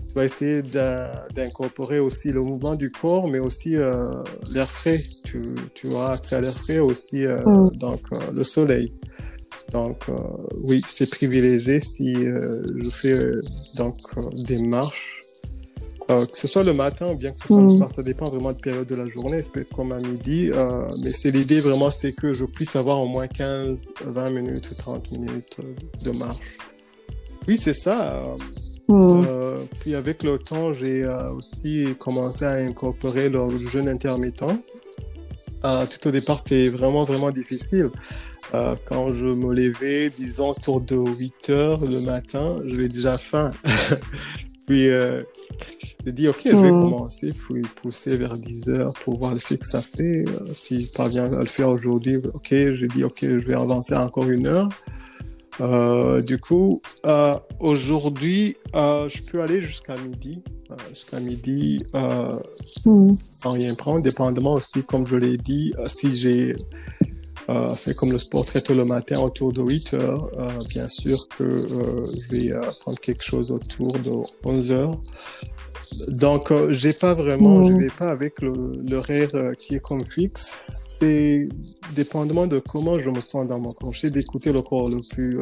tu 0.08 0.14
vas 0.14 0.25
essayer 0.25 0.62
d'incorporer 0.62 2.00
aussi 2.00 2.32
le 2.32 2.42
mouvement 2.42 2.75
du 2.75 2.90
corps, 2.90 3.28
mais 3.28 3.38
aussi 3.38 3.76
l'air 3.76 4.68
frais. 4.68 5.00
Tu, 5.25 5.40
tu 5.75 5.87
auras 5.88 6.14
accès 6.14 6.37
à 6.37 6.40
l'air 6.40 6.54
frais 6.54 6.80
aussi, 6.80 7.25
mm. 7.26 7.70
donc 7.76 8.00
le 8.34 8.42
soleil. 8.42 8.92
Donc, 9.72 10.06
oui, 10.64 10.82
c'est 10.88 11.08
privilégié 11.08 11.78
si 11.78 12.12
je 12.14 12.90
fais 12.90 13.16
donc 13.76 13.99
des 14.49 14.60
marches 14.60 15.19
euh, 16.10 16.26
que 16.26 16.36
ce 16.36 16.48
soit 16.48 16.64
le 16.64 16.72
matin 16.72 17.12
ou 17.12 17.14
bien 17.14 17.30
que 17.30 17.40
ce 17.40 17.46
soit 17.46 17.60
le 17.60 17.66
mm. 17.66 17.76
soir, 17.78 17.90
ça 17.90 18.02
dépend 18.02 18.28
vraiment 18.28 18.50
de 18.50 18.56
la 18.56 18.62
période 18.62 18.86
de 18.86 18.94
la 18.96 19.06
journée. 19.06 19.42
Ça 19.42 19.50
peut 19.50 19.60
être 19.60 19.72
comme 19.72 19.92
à 19.92 19.98
midi, 19.98 20.50
euh, 20.52 20.88
mais 21.02 21.10
c'est 21.10 21.30
l'idée 21.30 21.60
vraiment, 21.60 21.90
c'est 21.90 22.12
que 22.12 22.32
je 22.32 22.44
puisse 22.44 22.74
avoir 22.74 23.00
au 23.00 23.06
moins 23.06 23.28
15, 23.28 23.90
20 24.06 24.30
minutes, 24.30 24.76
30 24.76 25.12
minutes 25.12 25.56
de 26.04 26.10
marche. 26.10 26.38
Oui, 27.46 27.56
c'est 27.56 27.74
ça. 27.74 28.22
Mm. 28.88 29.22
Euh, 29.26 29.58
puis 29.80 29.94
avec 29.94 30.22
le 30.24 30.38
temps, 30.38 30.74
j'ai 30.74 31.06
aussi 31.36 31.86
commencé 31.98 32.44
à 32.44 32.54
incorporer 32.54 33.28
le 33.28 33.56
jeûne 33.56 33.88
intermittent. 33.88 34.40
tout 34.42 36.08
au 36.08 36.10
départ, 36.10 36.40
c'était 36.40 36.70
vraiment, 36.70 37.04
vraiment 37.04 37.30
difficile. 37.30 37.90
quand 38.52 39.12
je 39.12 39.26
me 39.26 39.54
levais, 39.54 40.10
disons, 40.10 40.50
autour 40.50 40.80
de 40.80 40.96
8 40.96 41.50
heures 41.50 41.84
le 41.84 42.00
matin, 42.00 42.56
j'avais 42.64 42.88
déjà 42.88 43.16
faim. 43.16 43.52
Puis, 44.70 44.88
euh, 44.88 45.24
je 46.06 46.12
dis, 46.12 46.28
OK, 46.28 46.42
je 46.44 46.50
vais 46.50 46.70
hmm. 46.70 46.82
commencer, 46.82 47.32
puis 47.32 47.62
pousser 47.82 48.16
vers 48.16 48.34
10 48.34 48.68
heures 48.68 48.92
pour 49.02 49.18
voir 49.18 49.32
le 49.32 49.38
fait 49.38 49.56
que 49.56 49.66
ça 49.66 49.82
fait. 49.82 50.24
Euh, 50.28 50.46
si 50.52 50.84
je 50.84 50.92
parviens 50.92 51.24
à 51.24 51.40
le 51.40 51.44
faire 51.44 51.70
aujourd'hui, 51.70 52.18
OK, 52.18 52.50
je 52.52 52.86
dis, 52.86 53.02
OK, 53.02 53.18
je 53.20 53.40
vais 53.40 53.54
avancer 53.54 53.96
encore 53.96 54.30
une 54.30 54.46
heure. 54.46 54.68
Euh, 55.60 56.22
du 56.22 56.38
coup, 56.38 56.80
euh, 57.04 57.34
aujourd'hui, 57.58 58.56
euh, 58.76 59.08
je 59.08 59.24
peux 59.24 59.42
aller 59.42 59.60
jusqu'à 59.60 59.96
midi, 59.96 60.40
jusqu'à 60.88 61.18
midi, 61.18 61.78
hmm. 62.84 63.14
sans 63.32 63.50
rien 63.50 63.74
prendre, 63.74 64.04
dépendamment 64.04 64.52
aussi, 64.52 64.84
comme 64.84 65.04
je 65.04 65.16
l'ai 65.16 65.36
dit, 65.36 65.74
si 65.86 66.12
j'ai 66.12 66.54
fait 67.76 67.95
comme 67.95 68.12
le 68.12 68.19
sport 68.19 68.45
très 68.45 68.61
tôt 68.61 68.75
le 68.75 68.85
matin 68.85 69.21
autour 69.21 69.52
de 69.52 69.62
8 69.62 69.95
heures. 69.95 70.30
bien 70.69 70.88
sûr 70.88 71.19
que 71.37 71.57
je 71.59 72.37
vais 72.37 72.50
prendre 72.80 72.99
quelque 73.00 73.25
chose 73.25 73.50
autour 73.50 73.92
de 73.92 74.12
11 74.45 74.73
heures. 74.73 75.00
Donc, 76.09 76.52
j'ai 76.71 76.92
pas 76.92 77.14
vraiment, 77.14 77.64
je 77.64 77.73
mmh. 77.73 77.78
vais 77.80 77.90
pas 77.99 78.11
avec 78.11 78.35
l'horaire 78.40 79.52
qui 79.59 79.76
est 79.76 79.80
comme 79.80 80.04
fixe. 80.04 80.54
C'est 80.99 81.49
dépendamment 81.95 82.47
de 82.47 82.61
comment 82.61 82.99
je 83.00 83.11
me 83.11 83.21
sens 83.21 83.47
dans 83.47 83.59
mon 83.59 83.73
corps. 83.73 83.92
J'essaie 83.92 84.11
d'écouter 84.11 84.52
le 84.52 84.62
corps 84.62 84.88
le 84.88 85.00
plus 85.00 85.38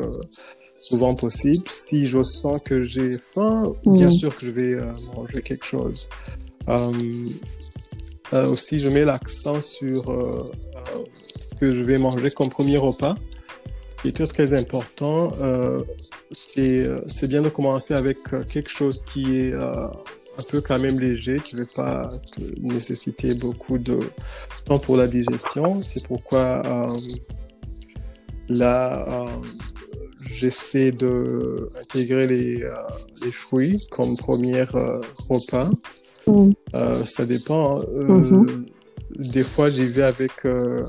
souvent 0.80 1.14
possible. 1.14 1.64
Si 1.70 2.06
je 2.06 2.22
sens 2.22 2.60
que 2.64 2.84
j'ai 2.84 3.18
faim, 3.18 3.62
bien 3.84 4.10
sûr 4.10 4.34
que 4.34 4.46
je 4.46 4.50
vais 4.50 4.76
manger 5.14 5.40
quelque 5.40 5.66
chose. 5.66 6.08
Euh, 8.34 8.46
aussi, 8.50 8.78
je 8.78 8.88
mets 8.88 9.04
l'accent 9.04 9.60
sur 9.60 10.10
euh, 10.10 10.50
euh, 10.76 11.04
que 11.58 11.74
je 11.74 11.82
vais 11.82 11.98
manger 11.98 12.30
comme 12.30 12.48
premier 12.48 12.76
repas, 12.76 13.16
qui 14.02 14.08
est 14.08 14.12
très 14.12 14.26
très 14.26 14.54
important. 14.54 15.32
c'est 16.32 17.28
bien 17.28 17.42
de 17.42 17.48
commencer 17.48 17.94
avec 17.94 18.18
quelque 18.48 18.70
chose 18.70 19.02
qui 19.12 19.36
est 19.36 19.56
un 19.56 20.42
peu 20.48 20.60
quand 20.60 20.80
même 20.80 20.98
léger, 21.00 21.38
qui 21.44 21.56
ne 21.56 21.62
va 21.62 21.66
pas 21.74 22.08
nécessiter 22.60 23.34
beaucoup 23.34 23.78
de 23.78 23.98
temps 24.66 24.78
pour 24.78 24.96
la 24.96 25.06
digestion. 25.06 25.82
C'est 25.82 26.06
pourquoi 26.06 26.62
là, 28.48 29.26
j'essaie 30.26 30.92
d'intégrer 30.92 32.26
les, 32.26 32.64
les 33.22 33.32
fruits 33.32 33.86
comme 33.90 34.16
premier 34.16 34.62
repas. 34.62 35.70
Mm. 36.28 36.52
Euh, 36.74 37.04
ça 37.04 37.26
dépend. 37.26 37.80
Hein. 37.80 37.84
Euh, 37.94 38.04
mm-hmm. 38.04 38.66
Des 39.16 39.42
fois, 39.42 39.68
j'y 39.68 39.86
vais 39.86 40.02
avec. 40.02 40.32
Euh, 40.44 40.82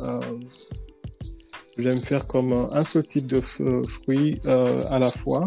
j'aime 1.78 1.98
faire 1.98 2.28
comme 2.28 2.52
un 2.52 2.84
seul 2.84 3.06
type 3.06 3.28
de 3.28 3.42
fruits 3.42 4.40
à 4.46 5.00
la 5.00 5.10
fois. 5.10 5.46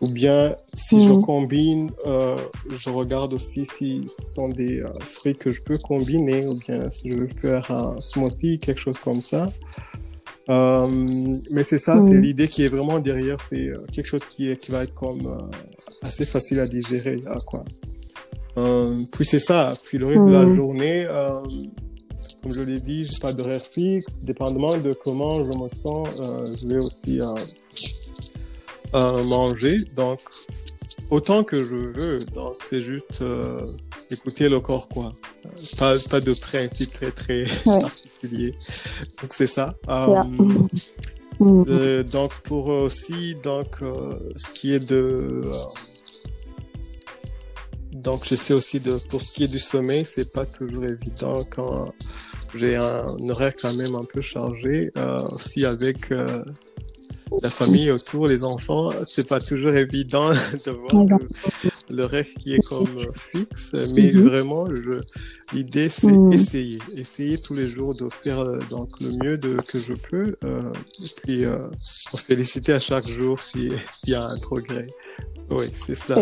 ou 0.00 0.08
bien, 0.10 0.56
si 0.74 1.06
je 1.06 1.14
mm. 1.14 1.22
combine, 1.22 1.90
je 2.06 2.90
regarde 2.90 3.32
aussi 3.32 3.64
si 3.64 4.02
ce 4.06 4.34
sont 4.34 4.48
des 4.48 4.82
fruits 5.00 5.36
que 5.36 5.52
je 5.52 5.62
peux 5.62 5.78
combiner, 5.78 6.46
ou 6.46 6.58
bien 6.58 6.90
si 6.90 7.12
je 7.12 7.18
veux 7.18 7.28
faire 7.40 7.70
un 7.70 8.00
smoothie, 8.00 8.58
quelque 8.58 8.80
chose 8.80 8.98
comme 8.98 9.22
ça. 9.22 9.52
mais 10.48 11.62
c'est 11.62 11.78
ça, 11.78 12.00
c'est 12.00 12.14
mm. 12.14 12.22
l'idée 12.22 12.48
qui 12.48 12.64
est 12.64 12.68
vraiment 12.68 12.98
derrière. 12.98 13.40
C'est 13.40 13.70
quelque 13.92 14.06
chose 14.06 14.24
qui, 14.28 14.50
est, 14.50 14.56
qui 14.56 14.72
va 14.72 14.82
être 14.82 14.94
comme 14.94 15.48
assez 16.02 16.26
facile 16.26 16.58
à 16.58 16.66
digérer, 16.66 17.20
quoi. 17.46 17.64
Euh, 18.56 19.04
puis 19.12 19.24
c'est 19.24 19.38
ça. 19.38 19.72
Puis 19.84 19.98
le 19.98 20.06
reste 20.06 20.24
de 20.24 20.32
la 20.32 20.44
hmm. 20.44 20.56
journée, 20.56 21.04
euh, 21.04 21.28
comme 22.42 22.52
je 22.52 22.60
l'ai 22.60 22.76
dit, 22.76 23.04
j'ai 23.04 23.18
pas 23.20 23.32
d'horaire 23.32 23.62
fixe. 23.62 24.22
Dépendamment 24.22 24.76
de 24.76 24.92
comment 24.92 25.40
je 25.40 25.58
me 25.58 25.68
sens, 25.68 26.08
euh, 26.20 26.46
je 26.56 26.68
vais 26.68 26.78
aussi 26.78 27.20
manger. 28.92 29.78
Donc, 29.96 30.20
autant 31.10 31.42
que 31.42 31.64
je 31.64 31.74
veux. 31.74 32.18
Donc, 32.34 32.56
c'est 32.60 32.80
juste 32.80 33.24
écouter 34.10 34.48
le 34.48 34.60
corps, 34.60 34.88
quoi. 34.88 35.12
Pas, 35.78 35.96
pas 36.10 36.20
de 36.20 36.32
principe 36.34 36.92
très, 36.92 37.10
très 37.10 37.44
particulier. 37.64 38.54
Donc, 39.20 39.32
c'est 39.32 39.48
ça. 39.48 39.74
Hmm. 41.40 42.04
donc, 42.04 42.38
pour 42.44 42.68
aussi, 42.68 43.34
donc, 43.42 43.80
ce 44.36 44.52
qui 44.52 44.72
est 44.72 44.88
de 44.88 45.42
donc, 47.94 48.26
je 48.28 48.34
sais 48.34 48.54
aussi 48.54 48.80
de, 48.80 48.98
pour 49.08 49.20
ce 49.20 49.32
qui 49.32 49.44
est 49.44 49.48
du 49.48 49.58
sommeil, 49.58 50.04
c'est 50.04 50.32
pas 50.32 50.44
toujours 50.44 50.84
évident 50.84 51.44
quand 51.44 51.92
j'ai 52.54 52.76
un 52.76 53.16
horaire 53.28 53.54
quand 53.54 53.74
même 53.74 53.94
un 53.94 54.04
peu 54.04 54.20
chargé. 54.20 54.90
Euh, 54.96 55.20
aussi 55.28 55.64
avec 55.64 56.10
euh, 56.10 56.44
la 57.42 57.50
famille 57.50 57.90
autour, 57.90 58.26
les 58.26 58.44
enfants, 58.44 58.90
c'est 59.04 59.28
pas 59.28 59.40
toujours 59.40 59.74
évident 59.74 60.30
de 60.66 60.70
voir 60.70 61.18
l'horaire 61.90 62.26
qui 62.40 62.54
est 62.54 62.66
comme 62.66 63.06
fixe. 63.32 63.72
Mais 63.94 64.12
mhm. 64.12 64.28
vraiment, 64.28 64.66
l'idée 65.52 65.88
c'est 65.88 66.12
mhm. 66.12 66.32
essayer, 66.32 66.78
essayer 66.96 67.38
tous 67.38 67.54
les 67.54 67.66
jours 67.66 67.94
de 67.94 68.08
faire 68.10 68.40
euh, 68.40 68.58
donc 68.70 68.88
le 69.00 69.10
mieux 69.22 69.38
de, 69.38 69.56
que 69.56 69.78
je 69.78 69.94
peux. 69.94 70.36
Euh, 70.44 70.72
et 71.02 71.08
puis, 71.22 71.44
euh, 71.44 71.58
féliciter 72.26 72.72
à 72.72 72.80
chaque 72.80 73.06
jour 73.06 73.40
s'il 73.42 73.72
y 74.06 74.14
a 74.14 74.24
un 74.24 74.38
progrès. 74.38 74.88
Oui, 75.50 75.66
c'est 75.72 75.94
ça. 75.94 76.16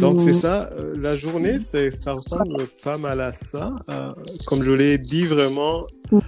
Donc 0.00 0.20
c'est 0.20 0.32
ça, 0.32 0.70
euh, 0.72 0.94
la 0.98 1.16
journée, 1.16 1.58
c'est, 1.58 1.90
ça 1.90 2.12
ressemble 2.12 2.66
pas 2.82 2.98
mal 2.98 3.20
à 3.20 3.32
ça. 3.32 3.74
Euh, 3.88 4.12
comme 4.46 4.62
je 4.62 4.72
l'ai 4.72 4.98
dit 4.98 5.26
vraiment, 5.26 5.84
mhm. 6.10 6.20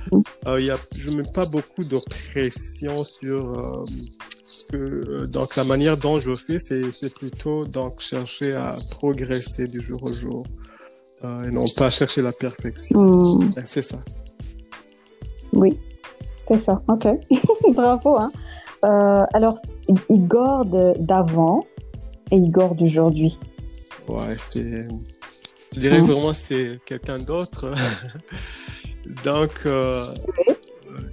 euh, 0.46 0.60
y 0.60 0.70
a, 0.70 0.76
je 0.96 1.10
mets 1.10 1.30
pas 1.32 1.46
beaucoup 1.46 1.84
de 1.84 1.98
pression 2.08 3.04
sur 3.04 3.84
ce 4.44 4.64
que, 4.66 5.26
donc 5.26 5.56
la 5.56 5.64
manière 5.64 5.96
dont 5.96 6.20
je 6.20 6.34
fais, 6.34 6.58
c'est, 6.58 6.92
c'est 6.92 7.14
plutôt 7.14 7.64
donc 7.64 8.00
chercher 8.00 8.54
à 8.54 8.70
progresser 8.90 9.68
du 9.68 9.80
jour 9.80 10.02
au 10.02 10.12
jour 10.12 10.44
et 11.22 11.50
non 11.50 11.64
pas 11.76 11.90
chercher 11.90 12.22
la 12.22 12.32
perfection. 12.32 13.00
Mhm. 13.00 13.50
C'est 13.64 13.82
ça. 13.82 13.98
Oui, 15.52 15.78
c'est 16.48 16.58
ça. 16.60 16.80
Ok, 16.88 17.06
bravo. 17.74 18.18
Hein. 18.18 18.30
alors, 19.32 19.58
Igor 20.08 20.64
d'avant, 20.98 21.64
et 22.30 22.36
Igor 22.36 22.74
d'aujourd'hui 22.74 23.38
Ouais, 24.08 24.36
c'est. 24.36 24.86
Je 25.72 25.80
dirais 25.80 25.98
hein? 25.98 26.04
vraiment 26.04 26.32
c'est 26.32 26.80
quelqu'un 26.84 27.18
d'autre. 27.18 27.72
Donc, 29.24 29.50
euh, 29.66 30.04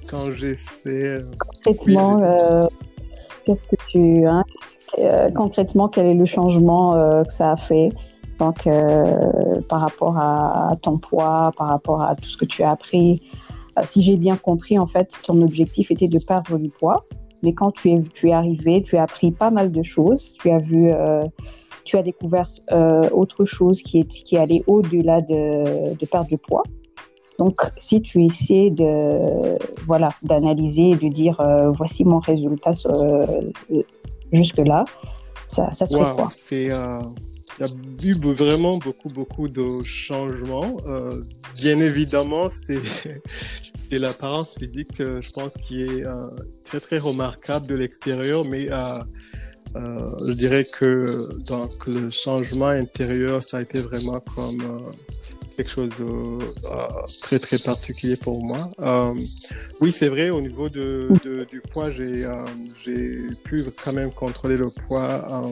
quand 0.09 0.31
j'essaie. 0.31 1.19
Concrètement, 1.65 2.21
euh, 2.21 2.67
qu'est-ce 3.45 3.75
que 3.75 3.83
tu. 3.89 4.25
Hein, 4.25 4.43
euh, 4.99 5.29
concrètement, 5.31 5.87
quel 5.87 6.07
est 6.07 6.13
le 6.13 6.25
changement 6.25 6.93
que 7.23 7.31
ça 7.31 7.51
a 7.51 7.57
fait? 7.57 7.89
Donc, 8.39 8.69
par 9.67 9.81
rapport 9.81 10.17
à, 10.17 10.75
ton 10.81 10.97
poids, 10.97 11.51
par 11.57 11.69
rapport 11.69 12.01
à 12.01 12.15
tout 12.15 12.29
ce 12.29 12.37
que 12.37 12.45
tu 12.45 12.63
as 12.63 12.71
appris. 12.71 13.21
si 13.85 14.01
j'ai 14.01 14.15
bien 14.15 14.37
compris, 14.37 14.77
en 14.77 14.87
fait, 14.87 15.19
ton 15.23 15.41
objectif 15.41 15.91
était 15.91 16.07
de 16.07 16.19
perdre 16.25 16.57
du 16.57 16.69
poids. 16.69 17.05
Mais 17.43 17.53
quand 17.53 17.71
tu 17.71 17.91
es, 17.91 18.01
tu 18.13 18.29
es 18.29 18.33
arrivé, 18.33 18.81
tu 18.81 18.97
as 18.97 19.03
appris 19.03 19.31
pas 19.31 19.51
mal 19.51 19.71
de 19.71 19.83
choses. 19.83 20.33
Tu 20.39 20.49
as 20.49 20.57
vu, 20.57 20.91
euh, 20.91 21.23
tu 21.83 21.97
as 21.97 22.03
découvert 22.03 22.49
euh, 22.73 23.09
autre 23.11 23.45
chose 23.45 23.81
qui, 23.81 23.99
est, 23.99 24.07
qui 24.07 24.37
allait 24.37 24.61
au-delà 24.67 25.21
de, 25.21 25.95
de 25.95 26.05
perdre 26.05 26.27
du 26.27 26.37
poids. 26.37 26.63
Donc, 27.37 27.61
si 27.77 28.01
tu 28.01 28.23
essaies 28.23 28.71
de, 28.71 29.57
voilà, 29.85 30.09
d'analyser, 30.23 30.91
de 30.95 31.07
dire, 31.07 31.39
euh, 31.39 31.69
voici 31.69 32.03
mon 32.03 32.19
résultat 32.19 32.71
jusque-là, 34.31 34.85
ça, 35.47 35.71
ça 35.71 35.85
serait 35.85 36.11
quoi 36.15 36.29
C'est 36.31 36.69
il 37.59 37.65
y 37.65 37.69
a 37.69 38.11
eu 38.11 38.33
vraiment 38.33 38.77
beaucoup, 38.77 39.07
beaucoup 39.09 39.47
de 39.47 39.83
changements. 39.83 40.77
Euh, 40.85 41.19
bien 41.55 41.79
évidemment, 41.79 42.49
c'est, 42.49 43.99
l'apparence 43.99 44.57
physique, 44.57 44.99
euh, 45.01 45.21
je 45.21 45.31
pense, 45.31 45.57
qui 45.57 45.83
est 45.83 46.05
euh, 46.05 46.23
très, 46.63 46.79
très 46.79 46.99
remarquable 46.99 47.67
de 47.67 47.75
l'extérieur, 47.75 48.45
mais 48.45 48.69
je 49.75 50.33
dirais 50.33 50.65
que 50.65 51.29
donc, 51.45 51.87
le 51.87 52.09
changement 52.09 52.67
intérieur, 52.67 53.43
ça 53.43 53.57
a 53.57 53.61
été 53.61 53.79
vraiment 53.79 54.19
comme 54.35 54.93
quelque 55.55 55.69
chose 55.69 55.89
de 55.99 56.37
très, 57.21 57.39
très 57.39 57.57
particulier 57.57 58.17
pour 58.17 58.43
moi. 58.43 58.69
oui, 59.81 59.91
c'est 59.91 60.09
vrai, 60.09 60.29
au 60.29 60.41
niveau 60.41 60.69
de 60.69 61.09
du 61.49 61.61
poids, 61.61 61.89
j'ai, 61.89 62.27
j'ai 62.83 63.19
pu 63.43 63.63
quand 63.83 63.93
même 63.93 64.11
contrôler 64.11 64.57
le 64.57 64.69
poids 64.87 65.49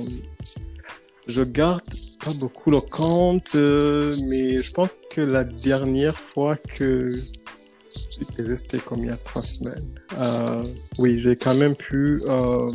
je 1.28 1.42
garde 1.42 1.84
pas 2.24 2.32
beaucoup 2.40 2.72
le 2.72 2.82
compte, 2.82 3.54
euh, 3.56 4.16
mais 4.30 4.62
je 4.62 4.72
pense 4.72 4.98
que 5.10 5.22
la 5.22 5.44
dernière 5.44 6.20
fois 6.20 6.56
que 6.56 7.10
j'ai 7.10 8.26
pesé, 8.36 8.56
c'était 8.56 8.80
comme 8.80 9.00
il 9.00 9.08
y 9.08 9.10
a 9.10 9.18
trois 9.18 9.44
semaines. 9.44 9.90
Euh, 10.18 10.64
oui, 10.98 11.22
j'ai 11.22 11.36
quand 11.36 11.56
même 11.56 11.76
pu 11.76 12.22
euh, 12.28 12.68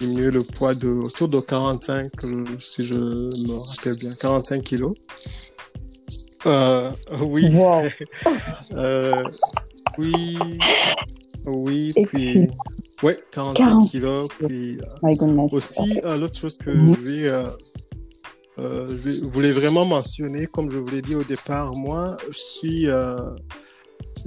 diminuer 0.00 0.30
le 0.30 0.42
poids 0.42 0.74
de 0.74 0.88
autour 0.88 1.28
de 1.28 1.40
45, 1.40 2.10
si 2.60 2.84
je 2.84 2.94
me 2.94 3.58
rappelle 3.58 3.96
bien, 3.98 4.14
45 4.14 4.62
kilos. 4.62 4.94
oui. 7.20 7.50
oui. 9.98 10.38
Oui, 11.46 11.92
puis 12.06 12.48
Ouais, 13.02 13.18
45 13.32 13.88
kilos. 13.90 14.28
Puis, 14.38 14.78
euh, 15.02 15.46
aussi, 15.52 16.00
euh, 16.04 16.16
l'autre 16.16 16.38
chose 16.38 16.56
que 16.56 16.70
mm-hmm. 16.70 16.94
je, 16.96 17.00
vais, 17.00 17.28
euh, 18.58 18.96
je 18.96 19.24
voulais 19.26 19.52
vraiment 19.52 19.84
mentionner, 19.84 20.46
comme 20.46 20.70
je 20.70 20.78
vous 20.78 20.88
l'ai 20.88 21.02
dit 21.02 21.14
au 21.14 21.24
départ, 21.24 21.72
moi, 21.74 22.16
je 22.30 22.38
suis 22.38 22.86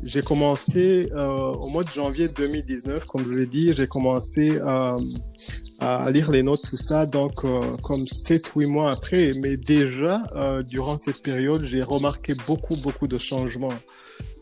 j'ai 0.04 0.22
commencé 0.22 1.10
au 1.14 1.68
mois 1.70 1.84
de 1.84 1.90
janvier 1.90 2.28
2019, 2.28 3.06
comme 3.06 3.24
je 3.32 3.38
l'ai 3.38 3.46
dit, 3.46 3.74
j'ai 3.74 3.88
commencé 3.88 4.60
à 4.60 6.12
lire 6.12 6.30
les 6.30 6.44
notes, 6.44 6.62
tout 6.70 6.78
ça, 6.78 7.06
donc 7.06 7.36
comme 7.82 8.04
7-8 8.04 8.68
mois 8.68 8.92
après. 8.92 9.32
Mais 9.42 9.56
déjà, 9.56 10.24
durant 10.68 10.98
cette 10.98 11.24
période, 11.24 11.64
j'ai 11.66 11.82
remarqué 11.82 12.34
beaucoup, 12.46 12.76
beaucoup 12.84 13.08
de 13.08 13.18
changements. 13.18 13.74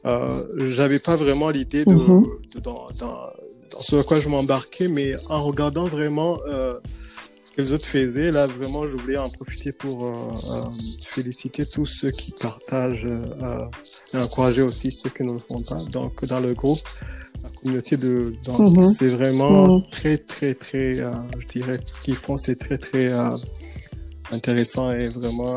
Euh, 0.05 0.43
j'avais 0.67 0.99
pas 0.99 1.15
vraiment 1.15 1.49
l'idée 1.49 1.83
de, 1.83 1.93
mhm. 1.93 2.25
dans, 2.61 2.87
ce 3.79 3.95
à 3.97 4.03
quoi 4.03 4.19
je 4.19 4.29
m'embarquais, 4.29 4.87
mais 4.87 5.15
en 5.29 5.43
regardant 5.43 5.85
vraiment 5.85 6.39
euh, 6.47 6.79
ce 7.43 7.51
que 7.51 7.61
les 7.61 7.71
autres 7.71 7.85
faisaient, 7.85 8.31
là 8.31 8.47
vraiment, 8.47 8.87
je 8.87 8.95
voulais 8.95 9.17
en 9.17 9.29
profiter 9.29 9.71
pour 9.71 10.05
euh, 10.05 10.13
euh 10.51 10.63
féliciter 11.05 11.65
tous 11.65 11.85
ceux 11.85 12.11
qui 12.11 12.31
partagent 12.31 13.05
euh, 13.05 13.65
et 14.13 14.17
encourager 14.17 14.61
aussi 14.61 14.91
ceux 14.91 15.09
qui 15.09 15.23
ne 15.23 15.33
le 15.33 15.39
font 15.39 15.61
pas. 15.61 15.77
Donc 15.91 16.25
dans 16.25 16.39
le 16.39 16.53
groupe, 16.53 16.79
la 17.43 17.49
communauté 17.49 17.97
de, 17.97 18.33
mhm. 18.47 18.81
c'est 18.81 19.09
vraiment 19.09 19.77
mhm. 19.77 19.83
très 19.89 20.17
très 20.17 20.55
très, 20.55 20.95
je 20.95 21.47
dirais, 21.47 21.79
ce 21.85 22.01
qu'ils 22.01 22.15
font, 22.15 22.37
c'est 22.37 22.55
très 22.55 22.77
très 22.77 23.11
intéressant 24.31 24.91
et 24.91 25.07
vraiment 25.07 25.55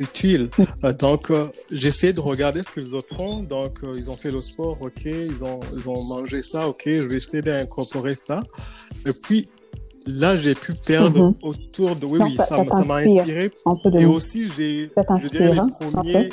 utile. 0.00 0.50
Euh, 0.84 0.92
donc, 0.92 1.30
euh, 1.30 1.48
j'essaie 1.70 2.12
de 2.12 2.20
regarder 2.20 2.62
ce 2.62 2.70
que 2.70 2.80
les 2.80 2.92
autres 2.92 3.14
font. 3.14 3.42
Donc, 3.42 3.82
euh, 3.82 3.94
ils 3.96 4.10
ont 4.10 4.16
fait 4.16 4.30
le 4.30 4.40
sport, 4.40 4.78
ok, 4.80 5.04
ils 5.04 5.42
ont, 5.42 5.60
ils 5.76 5.88
ont 5.88 6.02
mangé 6.04 6.42
ça, 6.42 6.68
ok, 6.68 6.82
je 6.86 7.02
vais 7.02 7.16
essayer 7.16 7.42
d'incorporer 7.42 8.14
ça. 8.14 8.42
Et 9.06 9.12
puis, 9.12 9.48
là, 10.06 10.36
j'ai 10.36 10.54
pu 10.54 10.74
perdre 10.74 11.28
mhm. 11.28 11.34
autour 11.42 11.96
de... 11.96 12.06
Oui, 12.06 12.20
oui, 12.22 12.36
ça, 12.48 12.62
m'a 12.84 12.96
inspiré. 12.96 13.50
Et 13.98 14.06
aussi, 14.06 14.48
j'ai, 14.56 14.90
je 15.22 15.28
dirais, 15.28 15.52
les 15.52 15.58
hein, 15.58 15.70
premiers 15.78 16.30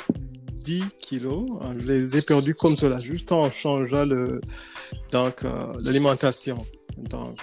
10 0.64 0.84
kilos, 1.00 1.46
hein, 1.60 1.74
je 1.78 1.92
les 1.92 2.16
ai 2.16 2.22
perdus 2.22 2.54
comme 2.54 2.76
cela, 2.76 2.98
juste 2.98 3.32
en 3.32 3.50
changeant 3.50 4.04
le, 4.04 4.40
donc, 5.12 5.44
l'alimentation. 5.84 6.58
Donc, 6.96 7.38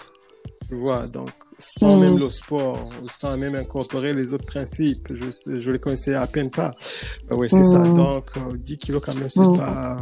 tu 0.68 0.76
vois, 0.76 1.08
donc, 1.08 1.30
sans 1.58 2.00
même 2.00 2.16
mm. 2.16 2.20
le 2.20 2.30
sport, 2.30 2.84
sans 3.10 3.38
même 3.38 3.56
incorporer 3.56 4.14
les 4.14 4.34
autres 4.34 4.46
principes. 4.46 5.08
Je, 5.14 5.26
je 5.58 5.72
les 5.72 5.80
connaissais 5.80 6.14
à 6.14 6.28
peine 6.28 6.50
pas. 6.50 6.72
Ben 7.30 7.36
oui, 7.38 7.48
c'est 7.50 7.64
ça. 7.64 7.80
Mm. 7.80 7.96
Donc, 7.96 8.32
10 8.58 8.74
euh, 8.74 8.78
kilos 8.78 9.02
quand 9.06 9.16
même, 9.16 9.30
c'est 9.30 9.42
mm. 9.42 9.58
pas, 9.58 9.98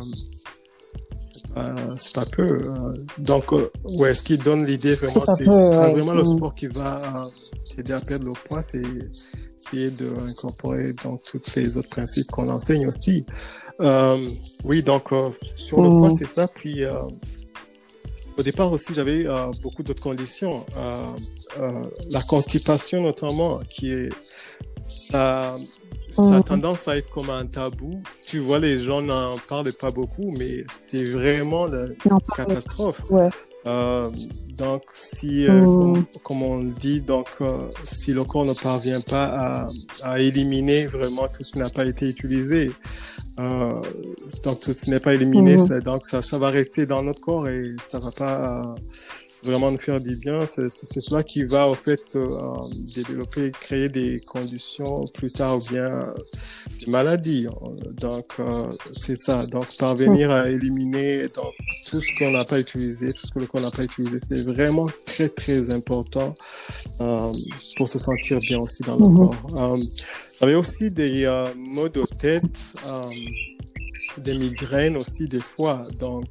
c'est 1.95 2.15
pas, 2.15 2.25
peu. 2.25 2.43
Euh. 2.43 2.93
Donc, 3.17 3.53
euh, 3.53 3.69
ouais, 3.83 4.13
ce 4.13 4.23
qui 4.23 4.37
donne 4.37 4.65
l'idée 4.65 4.95
vraiment, 4.95 5.25
c'est 5.37 5.45
vraiment 5.45 6.13
le 6.13 6.23
sport 6.23 6.55
qui 6.55 6.67
va 6.67 7.23
t'aider 7.75 7.93
à 7.93 8.01
perdre 8.01 8.25
le 8.25 8.33
poids, 8.33 8.61
c'est 8.61 8.81
essayer 9.59 9.91
d'incorporer 9.91 10.93
dans 11.03 11.17
tous 11.17 11.55
les 11.55 11.77
autres 11.77 11.89
principes 11.89 12.29
qu'on 12.31 12.49
enseigne 12.49 12.87
aussi. 12.87 13.25
oui, 13.79 14.83
donc, 14.83 15.09
sur 15.55 15.81
le 15.81 15.89
poids, 15.99 16.09
c'est 16.09 16.27
ça. 16.27 16.47
Puis, 16.47 16.83
au 18.37 18.43
départ 18.43 18.71
aussi, 18.71 18.93
j'avais 18.93 19.25
euh, 19.25 19.51
beaucoup 19.61 19.83
d'autres 19.83 20.03
conditions. 20.03 20.65
Euh, 20.77 21.05
euh, 21.59 21.83
la 22.11 22.21
constipation 22.21 23.01
notamment, 23.01 23.61
qui 23.69 23.91
est 23.91 24.09
ça, 24.85 25.55
ça 26.09 26.21
a 26.21 26.37
mhm. 26.37 26.43
tendance 26.43 26.87
à 26.87 26.97
être 26.97 27.09
comme 27.09 27.29
un 27.29 27.45
tabou. 27.45 28.01
Tu 28.25 28.39
vois, 28.39 28.59
les 28.59 28.79
gens 28.79 29.01
n'en 29.01 29.37
parlent 29.37 29.73
pas 29.73 29.91
beaucoup, 29.91 30.31
mais 30.37 30.65
c'est 30.69 31.05
vraiment 31.05 31.65
la 31.65 31.87
catastrophe. 32.35 33.01
Ouais. 33.09 33.29
Euh, 33.65 34.09
donc, 34.57 34.83
si, 34.93 35.47
euh, 35.47 35.61
mm. 35.61 36.05
comme, 36.23 36.43
on 36.43 36.57
le 36.57 36.71
dit, 36.71 37.01
donc, 37.01 37.27
euh, 37.41 37.69
si 37.85 38.13
le 38.13 38.23
corps 38.23 38.45
ne 38.45 38.53
parvient 38.53 39.01
pas 39.01 39.25
à, 39.25 39.67
à 40.03 40.19
éliminer 40.19 40.87
vraiment 40.87 41.27
tout 41.27 41.43
ce 41.43 41.53
qui 41.53 41.59
n'a 41.59 41.69
pas 41.69 41.85
été 41.85 42.09
utilisé, 42.09 42.71
euh, 43.39 43.81
donc 44.43 44.59
tout 44.59 44.75
n'est 44.87 44.99
pas 44.99 45.13
éliminé, 45.13 45.57
mm. 45.57 45.81
donc 45.81 46.05
ça, 46.05 46.21
ça 46.21 46.37
va 46.37 46.49
rester 46.49 46.85
dans 46.85 47.03
notre 47.03 47.19
corps 47.19 47.47
et 47.47 47.75
ça 47.79 47.99
va 47.99 48.11
pas 48.11 48.73
vraiment 49.43 49.71
nous 49.71 49.77
faire 49.77 49.99
du 49.99 50.15
bien, 50.15 50.45
c'est 50.45 50.69
cela 50.69 51.23
qui 51.23 51.43
va 51.43 51.67
au 51.67 51.75
fait 51.75 52.01
euh, 52.15 52.27
développer, 52.95 53.51
créer 53.51 53.89
des 53.89 54.19
conditions 54.21 55.05
plus 55.13 55.31
tard 55.31 55.57
ou 55.57 55.59
bien 55.69 56.13
des 56.79 56.91
maladies. 56.91 57.47
Donc 57.97 58.33
euh, 58.39 58.69
c'est 58.93 59.17
ça. 59.17 59.45
Donc 59.47 59.65
parvenir 59.77 60.31
à 60.31 60.49
éliminer 60.49 61.27
donc, 61.29 61.53
tout 61.87 62.01
ce 62.01 62.07
qu'on 62.17 62.31
n'a 62.31 62.45
pas 62.45 62.59
utilisé, 62.59 63.11
tout 63.13 63.27
ce 63.27 63.31
que 63.31 63.39
le 63.39 63.47
corps 63.47 63.61
n'a 63.61 63.71
pas 63.71 63.83
utilisé, 63.83 64.17
c'est 64.19 64.43
vraiment 64.43 64.87
très 65.05 65.29
très 65.29 65.69
important 65.71 66.35
euh, 67.01 67.31
pour 67.77 67.89
se 67.89 67.99
sentir 67.99 68.39
bien 68.39 68.59
aussi 68.59 68.83
dans 68.83 68.97
le 68.97 69.07
mhm. 69.07 69.17
corps. 69.17 69.77
J'avais 70.39 70.55
aussi 70.55 70.89
des 70.89 71.25
maux 71.55 71.89
de 71.89 72.03
tête, 72.17 72.73
des 74.17 74.37
migraines 74.37 74.97
aussi 74.97 75.27
des 75.27 75.39
fois. 75.39 75.81
Donc 75.99 76.27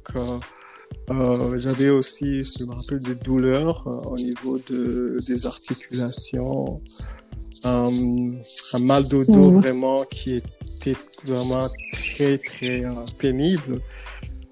euh, 1.09 1.59
j'avais 1.59 1.89
aussi, 1.89 2.43
je 2.43 2.63
me 2.63 2.73
rappelle, 2.73 2.99
des 2.99 3.15
douleurs 3.15 3.83
euh, 3.87 4.09
au 4.09 4.15
niveau 4.15 4.59
de, 4.69 5.17
des 5.27 5.45
articulations, 5.45 6.81
euh, 7.65 8.31
un 8.73 8.79
mal 8.79 9.03
de 9.03 9.23
dos 9.23 9.51
mhm. 9.51 9.59
vraiment 9.59 10.05
qui 10.05 10.35
était 10.35 10.95
vraiment 11.25 11.67
très 11.91 12.37
très 12.37 12.85
pénible, 13.19 13.79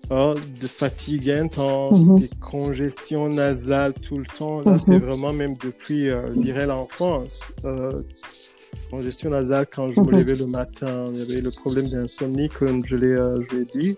de 0.09 0.67
fatigue 0.67 1.29
intense, 1.29 2.07
mhm. 2.07 2.19
des 2.19 2.29
congestions 2.41 3.29
nasales 3.29 3.93
tout 3.93 4.17
le 4.17 4.25
temps. 4.25 4.61
Là, 4.61 4.77
c'est 4.77 4.99
mhm. 4.99 5.05
vraiment 5.05 5.31
même 5.31 5.55
depuis, 5.63 6.09
je 6.09 6.37
dirais, 6.37 6.65
l'enfance. 6.65 7.53
congestion 8.89 9.29
nasale 9.29 9.67
quand 9.73 9.89
je 9.89 10.01
me 10.01 10.11
levais 10.11 10.35
le 10.35 10.47
matin, 10.47 11.09
il 11.13 11.19
y 11.19 11.21
avait 11.21 11.39
le 11.39 11.51
problème 11.51 11.85
d'insomnie 11.85 12.49
comme 12.49 12.85
je 12.85 12.95
l'ai 12.97 13.65
dit. 13.73 13.95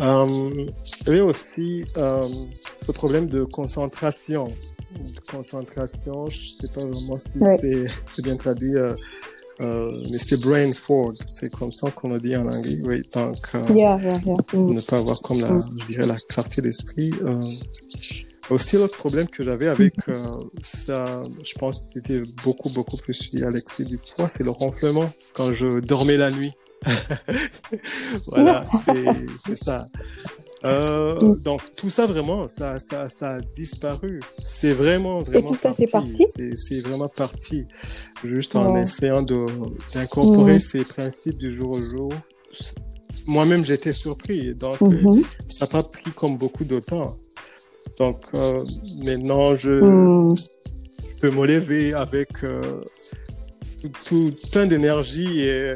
Euh, 0.00 0.66
il 1.06 1.16
y 1.16 1.18
a 1.18 1.24
aussi 1.24 1.84
euh, 1.96 2.26
ce 2.80 2.92
problème 2.92 3.26
de 3.26 3.44
concentration. 3.44 4.48
De 4.92 5.20
concentration, 5.30 6.28
je 6.28 6.38
ne 6.38 6.52
sais 6.52 6.68
pas 6.68 6.84
vraiment 6.84 7.18
si 7.18 7.40
c'est 8.06 8.22
bien 8.22 8.36
traduit, 8.36 8.76
euh, 8.76 8.94
euh, 9.60 10.02
mais 10.10 10.18
c'est 10.18 10.40
brain 10.40 10.72
fog. 10.74 11.14
C'est 11.26 11.50
comme 11.50 11.72
ça 11.72 11.90
qu'on 11.90 12.10
le 12.10 12.20
dit 12.20 12.36
en 12.36 12.46
anglais. 12.46 12.78
Oui, 12.82 13.02
donc, 13.12 13.36
yeah, 13.74 13.98
yeah, 13.98 14.20
yeah. 14.24 14.36
Mm. 14.52 14.74
ne 14.74 14.80
pas 14.80 14.98
avoir 14.98 15.20
comme 15.22 15.40
la, 15.40 15.50
mm. 15.52 15.78
je 15.80 15.86
dirais, 15.86 16.06
la 16.06 16.16
clarté 16.16 16.60
d'esprit. 16.60 17.12
Aussi, 18.50 18.76
l'autre 18.76 18.96
problème 18.96 19.28
que 19.28 19.42
j'avais 19.42 19.68
avec 19.68 19.94
mm. 20.06 20.12
ça, 20.62 21.22
je 21.42 21.54
pense 21.54 21.80
que 21.80 21.86
c'était 21.86 22.22
beaucoup, 22.44 22.70
beaucoup 22.70 22.98
plus 22.98 23.32
lié 23.32 23.44
à 23.44 23.50
l'excès 23.50 23.84
du 23.84 23.98
poids, 23.98 24.28
c'est 24.28 24.44
le 24.44 24.50
ronflement 24.50 25.10
quand 25.32 25.54
je 25.54 25.80
dormais 25.80 26.16
la 26.18 26.30
nuit. 26.30 26.52
voilà, 28.26 28.64
c'est 29.44 29.56
ça. 29.56 29.86
Euh, 30.64 31.16
donc 31.38 31.60
tout 31.76 31.90
ça 31.90 32.06
vraiment, 32.06 32.46
ça, 32.46 32.78
ça, 32.78 33.08
ça 33.08 33.36
a 33.36 33.40
disparu. 33.40 34.20
C'est 34.38 34.72
vraiment, 34.72 35.22
vraiment 35.22 35.52
parti. 35.54 35.84
C'est 36.54 36.80
vraiment 36.80 37.08
parti. 37.08 37.66
Juste 38.24 38.54
en 38.54 38.76
essayant 38.76 39.22
d'incorporer 39.22 40.60
ces 40.60 40.84
principes 40.84 41.38
du 41.38 41.52
jour 41.52 41.72
au 41.72 41.82
jour. 41.82 42.12
Moi-même, 43.26 43.64
j'étais 43.64 43.92
surpris. 43.92 44.54
Donc, 44.54 44.80
mm-hmm. 44.80 45.24
ça 45.48 45.66
n'a 45.66 45.70
pas 45.70 45.82
pris 45.82 46.10
comme 46.12 46.36
beaucoup 46.36 46.64
de 46.64 46.80
temps. 46.80 47.16
Donc, 47.98 48.18
euh, 48.34 48.64
maintenant, 49.04 49.54
je, 49.54 49.70
mm. 49.70 50.36
je, 50.36 51.20
peux 51.20 51.30
me 51.30 51.46
lever 51.46 51.92
avec 51.92 52.42
euh, 52.42 52.80
tout, 53.80 53.90
tout, 54.04 54.50
plein 54.50 54.66
d'énergie 54.66 55.40
et 55.40 55.72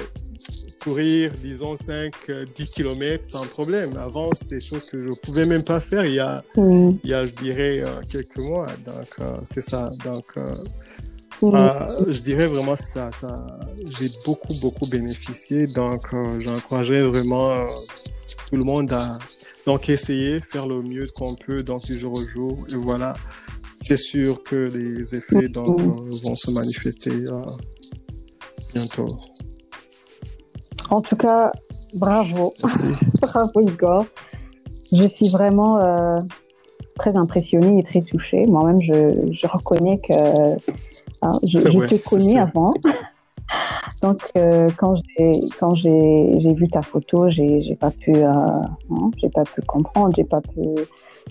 courir, 0.82 1.32
disons, 1.42 1.76
5, 1.76 2.14
10 2.54 2.70
km 2.70 3.26
sans 3.26 3.46
problème. 3.46 3.96
Avant, 3.96 4.30
c'est 4.34 4.56
des 4.56 4.60
choses 4.60 4.84
que 4.84 5.02
je 5.02 5.08
ne 5.08 5.14
pouvais 5.14 5.46
même 5.46 5.62
pas 5.62 5.80
faire 5.80 6.04
il 6.04 6.14
y 6.14 6.20
a, 6.20 6.44
il 6.56 6.98
y 7.04 7.14
a 7.14 7.26
je 7.26 7.32
dirais, 7.32 7.80
euh, 7.80 8.00
quelques 8.08 8.38
mois. 8.38 8.66
Donc, 8.84 9.08
euh, 9.20 9.36
c'est 9.44 9.62
ça. 9.62 9.90
Donc, 10.04 10.24
euh, 10.36 10.54
mm. 11.42 12.12
je 12.12 12.20
dirais 12.20 12.46
vraiment 12.46 12.76
ça. 12.76 13.10
ça 13.12 13.46
J'ai 13.98 14.08
beaucoup, 14.24 14.54
beaucoup 14.60 14.86
bénéficié. 14.86 15.66
Donc, 15.66 16.06
j'encouragerais 16.40 17.02
vraiment 17.02 17.66
tout 18.48 18.56
le 18.56 18.64
monde 18.64 18.92
à 18.92 19.18
donc, 19.66 19.88
essayer, 19.88 20.40
faire 20.40 20.66
le 20.66 20.82
mieux 20.82 21.08
qu'on 21.14 21.34
peut 21.34 21.62
donc, 21.62 21.84
du 21.84 21.98
jour 21.98 22.12
au 22.12 22.24
jour. 22.26 22.66
Et 22.70 22.76
voilà, 22.76 23.14
c'est 23.80 23.96
sûr 23.98 24.42
que 24.42 24.70
les 24.72 25.14
effets 25.14 25.48
donc, 25.48 25.80
vont 26.22 26.34
se 26.34 26.50
manifester 26.50 27.24
bientôt. 28.72 29.08
En 30.90 31.00
tout 31.00 31.16
cas, 31.16 31.52
bravo. 31.94 32.54
bravo 33.20 33.60
Igor. 33.60 34.06
Je 34.92 35.06
suis 35.08 35.28
vraiment 35.28 35.78
euh, 35.78 36.20
très 36.98 37.16
impressionnée 37.16 37.80
et 37.80 37.82
très 37.82 38.02
touchée. 38.02 38.46
Moi-même, 38.46 38.80
je, 38.80 39.46
reconnais 39.46 39.98
que 39.98 40.54
hein, 41.22 41.32
je, 41.42 41.58
je 41.58 41.86
t'ai 41.86 41.98
connue 41.98 42.38
avant. 42.38 42.72
Donc, 44.02 44.20
euh, 44.36 44.68
quand 44.76 44.96
j'ai 44.96 45.32
quand 45.58 45.74
j'ai 45.74 46.52
vu 46.52 46.68
ta 46.68 46.82
photo, 46.82 47.28
j'ai 47.28 47.76
pas 47.80 47.90
pu 47.90 48.14
euh, 48.14 48.30
hein, 48.30 49.10
j'ai 49.18 49.28
pas 49.28 49.44
pu 49.44 49.62
comprendre, 49.62 50.14
j'ai 50.16 50.24
pas 50.24 50.40
pu. 50.40 50.60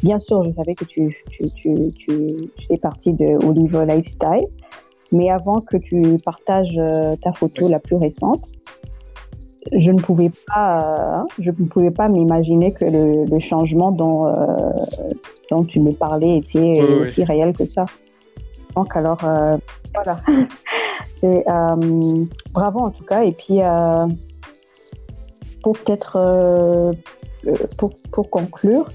Bien 0.03 0.19
sûr, 0.19 0.43
je 0.43 0.51
savais 0.51 0.75
que 0.75 0.85
tu 0.85 1.23
tu 1.29 1.49
tu 1.51 1.91
tu, 1.93 2.35
tu 2.57 2.67
fais 2.67 2.77
partie 2.77 3.13
de 3.13 3.37
Oliver 3.45 3.85
Lifestyle, 3.85 4.47
mais 5.11 5.29
avant 5.29 5.61
que 5.61 5.77
tu 5.77 6.17
partages 6.23 6.79
ta 7.21 7.31
photo 7.33 7.69
la 7.69 7.79
plus 7.79 7.95
récente, 7.95 8.53
je 9.73 9.91
ne 9.91 9.99
pouvais 9.99 10.31
pas, 10.47 11.21
euh, 11.21 11.23
je 11.39 11.49
ne 11.49 11.65
pouvais 11.65 11.91
pas 11.91 12.07
m'imaginer 12.07 12.71
que 12.71 12.85
le, 12.85 13.39
changement 13.39 13.91
dont, 13.91 14.27
euh, 14.27 14.33
dont 15.49 15.63
tu 15.63 15.79
me 15.79 15.91
parlais 15.91 16.37
était 16.37 16.81
aussi 16.99 17.23
réel 17.23 17.55
que 17.55 17.65
ça. 17.65 17.85
Donc 18.75 18.95
alors, 18.95 19.23
euh, 19.23 19.57
voilà. 19.93 20.19
C'est 21.17 21.45
bravo 22.51 22.79
en 22.79 22.91
tout 22.91 23.03
cas. 23.03 23.23
Et 23.23 23.31
puis, 23.31 23.59
pour 25.63 25.73
peut-être, 25.73 26.93
pour, 27.77 27.91
pour, 28.11 28.29
conclure, 28.29 28.89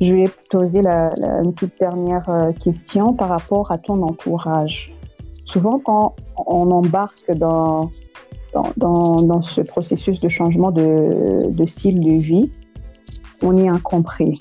je 0.00 0.12
vais 0.12 0.30
poser 0.50 0.82
la, 0.82 1.12
une 1.42 1.54
toute 1.54 1.72
dernière 1.80 2.52
question 2.62 3.14
par 3.14 3.30
rapport 3.30 3.72
à 3.72 3.78
ton 3.78 4.02
entourage. 4.02 4.94
Souvent, 5.46 5.80
quand 5.80 6.14
on 6.46 6.70
embarque 6.70 7.32
dans 7.32 7.90
dans, 8.76 9.16
dans, 9.16 9.42
ce 9.42 9.60
processus 9.60 10.20
de 10.20 10.28
changement 10.28 10.70
de, 10.70 11.50
de, 11.50 11.66
style 11.66 12.00
de 12.00 12.20
vie, 12.20 12.50
on 13.42 13.56
est 13.56 13.68
incompris. 13.68 14.38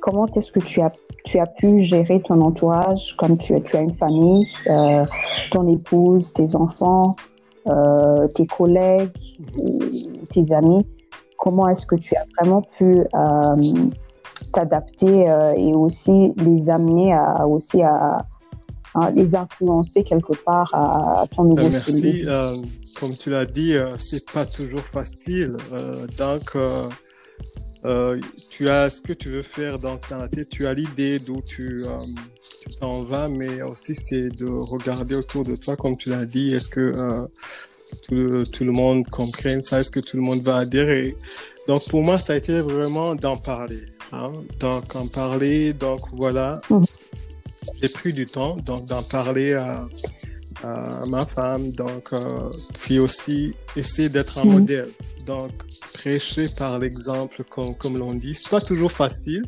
Comment 0.00 0.26
est-ce 0.26 0.52
que 0.52 0.60
tu 0.60 0.80
as, 0.80 0.92
tu 1.24 1.38
as 1.38 1.46
pu 1.46 1.84
gérer 1.84 2.20
ton 2.22 2.40
entourage 2.40 3.14
comme 3.18 3.36
tu, 3.36 3.60
tu 3.62 3.76
as 3.76 3.80
une 3.80 3.94
famille, 3.94 4.46
euh, 4.68 5.04
ton 5.50 5.66
épouse, 5.68 6.32
tes 6.32 6.54
enfants, 6.54 7.16
euh, 7.66 8.28
tes 8.28 8.46
collègues, 8.46 9.10
tes 10.30 10.52
amis? 10.52 10.86
Comment 11.38 11.68
est-ce 11.68 11.86
que 11.86 11.96
tu 11.96 12.14
as 12.14 12.24
vraiment 12.38 12.62
pu 12.62 13.00
euh, 13.14 13.56
t'adapter 14.52 15.26
et 15.56 15.74
aussi 15.74 16.32
les 16.36 16.68
amener 16.68 17.12
à, 17.12 17.46
aussi 17.46 17.82
à, 17.82 18.18
les 19.14 19.34
influencer 19.34 20.02
quelque 20.02 20.32
part 20.44 20.70
à, 20.74 21.24
ton 21.34 21.44
nouveau 21.44 21.66
euh, 21.66 21.70
Merci. 21.70 22.24
Euh, 22.26 22.54
comme 22.98 23.16
tu 23.16 23.30
l'as 23.30 23.46
dit, 23.46 23.74
euh, 23.74 23.96
c'est 23.98 24.30
pas 24.30 24.46
toujours 24.46 24.82
facile. 24.82 25.56
donc, 26.16 26.56
tu 28.50 28.68
as 28.68 28.90
ce 28.90 29.00
que 29.00 29.12
tu 29.12 29.30
veux 29.30 29.42
faire 29.42 29.78
donc, 29.78 30.08
dans 30.10 30.18
la 30.18 30.28
tête, 30.28 30.48
tu 30.48 30.66
as 30.66 30.74
l'idée 30.74 31.18
d'où 31.18 31.40
tu 31.42 31.84
t'en 32.80 33.02
vas, 33.02 33.28
mais 33.28 33.62
aussi 33.62 33.94
c'est 33.94 34.28
de 34.28 34.46
regarder 34.46 35.14
autour 35.14 35.44
de 35.44 35.56
toi, 35.56 35.76
comme 35.76 35.96
tu 35.96 36.10
l'as 36.10 36.26
dit, 36.26 36.54
est-ce 36.54 36.68
que 36.68 37.28
tout, 38.08 38.64
le 38.64 38.72
monde 38.72 39.06
comprenne 39.08 39.62
ça, 39.62 39.80
est-ce 39.80 39.90
que 39.90 40.00
tout 40.00 40.16
le 40.16 40.22
monde 40.22 40.42
va 40.42 40.58
adhérer. 40.58 41.14
Donc 41.66 41.88
pour 41.88 42.02
moi, 42.02 42.18
ça 42.18 42.32
a 42.32 42.36
été 42.36 42.60
vraiment 42.60 43.14
d'en 43.14 43.36
parler. 43.36 43.82
Hein. 44.12 44.32
Donc 44.58 44.94
en 44.96 45.06
parler, 45.06 45.72
donc 45.72 46.00
voilà. 46.12 46.60
Mmh 46.70 46.84
j'ai 47.82 47.88
pris 47.88 48.12
du 48.12 48.26
temps 48.26 48.56
donc 48.56 48.86
d'en 48.86 49.02
parler 49.02 49.54
à, 49.54 49.86
ma 50.64 51.24
femme, 51.24 51.72
donc 51.72 52.12
euh, 52.12 52.50
puis 52.80 52.98
aussi 52.98 53.54
essayer 53.76 54.08
d'être 54.08 54.38
un 54.38 54.44
mhm. 54.44 54.52
modèle. 54.52 54.88
Donc 55.26 55.52
prêcher 55.94 56.48
par 56.48 56.78
l'exemple, 56.78 57.44
comme, 57.44 57.76
comme 57.76 57.98
l'on 57.98 58.14
dit, 58.14 58.34
c'est 58.34 58.50
pas 58.50 58.60
toujours 58.60 58.92
facile, 58.92 59.44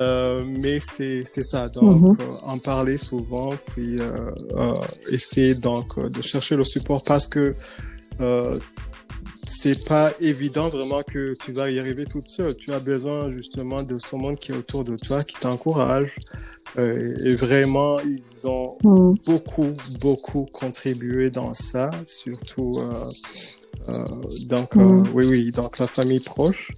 euh, 0.00 0.44
mais 0.46 0.80
c'est 0.80 1.24
ça. 1.24 1.68
Donc 1.68 2.00
mhm. 2.00 2.16
euh, 2.20 2.32
en 2.44 2.58
parler 2.58 2.98
souvent, 2.98 3.54
puis 3.66 3.96
essayer 5.10 5.54
donc 5.54 5.98
de 5.98 6.22
chercher 6.22 6.56
le 6.56 6.64
support 6.64 7.02
parce 7.02 7.26
que 7.26 7.54
c'est 9.46 9.86
pas 9.86 10.12
évident 10.20 10.68
vraiment 10.68 11.02
que 11.02 11.34
tu 11.40 11.52
vas 11.52 11.70
y 11.70 11.78
arriver 11.78 12.04
toute 12.04 12.28
seule. 12.28 12.54
Tu 12.56 12.70
as 12.70 12.80
besoin 12.80 13.30
justement 13.30 13.82
de 13.82 13.96
ce 13.98 14.14
monde 14.14 14.38
qui 14.38 14.52
est 14.52 14.56
autour 14.56 14.84
de 14.84 14.96
toi, 14.96 15.24
qui 15.24 15.36
t'encourage, 15.38 16.14
euh, 16.76 17.16
et 17.24 17.34
vraiment, 17.34 17.98
ils 18.00 18.46
ont 18.46 18.76
mm. 18.82 19.14
beaucoup, 19.26 19.72
beaucoup 20.00 20.46
contribué 20.52 21.30
dans 21.30 21.54
ça, 21.54 21.90
surtout 22.04 22.72
euh, 22.76 23.04
euh, 23.88 24.04
donc 24.46 24.74
mm. 24.74 25.08
oui, 25.14 25.26
oui, 25.28 25.50
donc 25.50 25.78
la 25.78 25.86
famille 25.86 26.20
proche. 26.20 26.72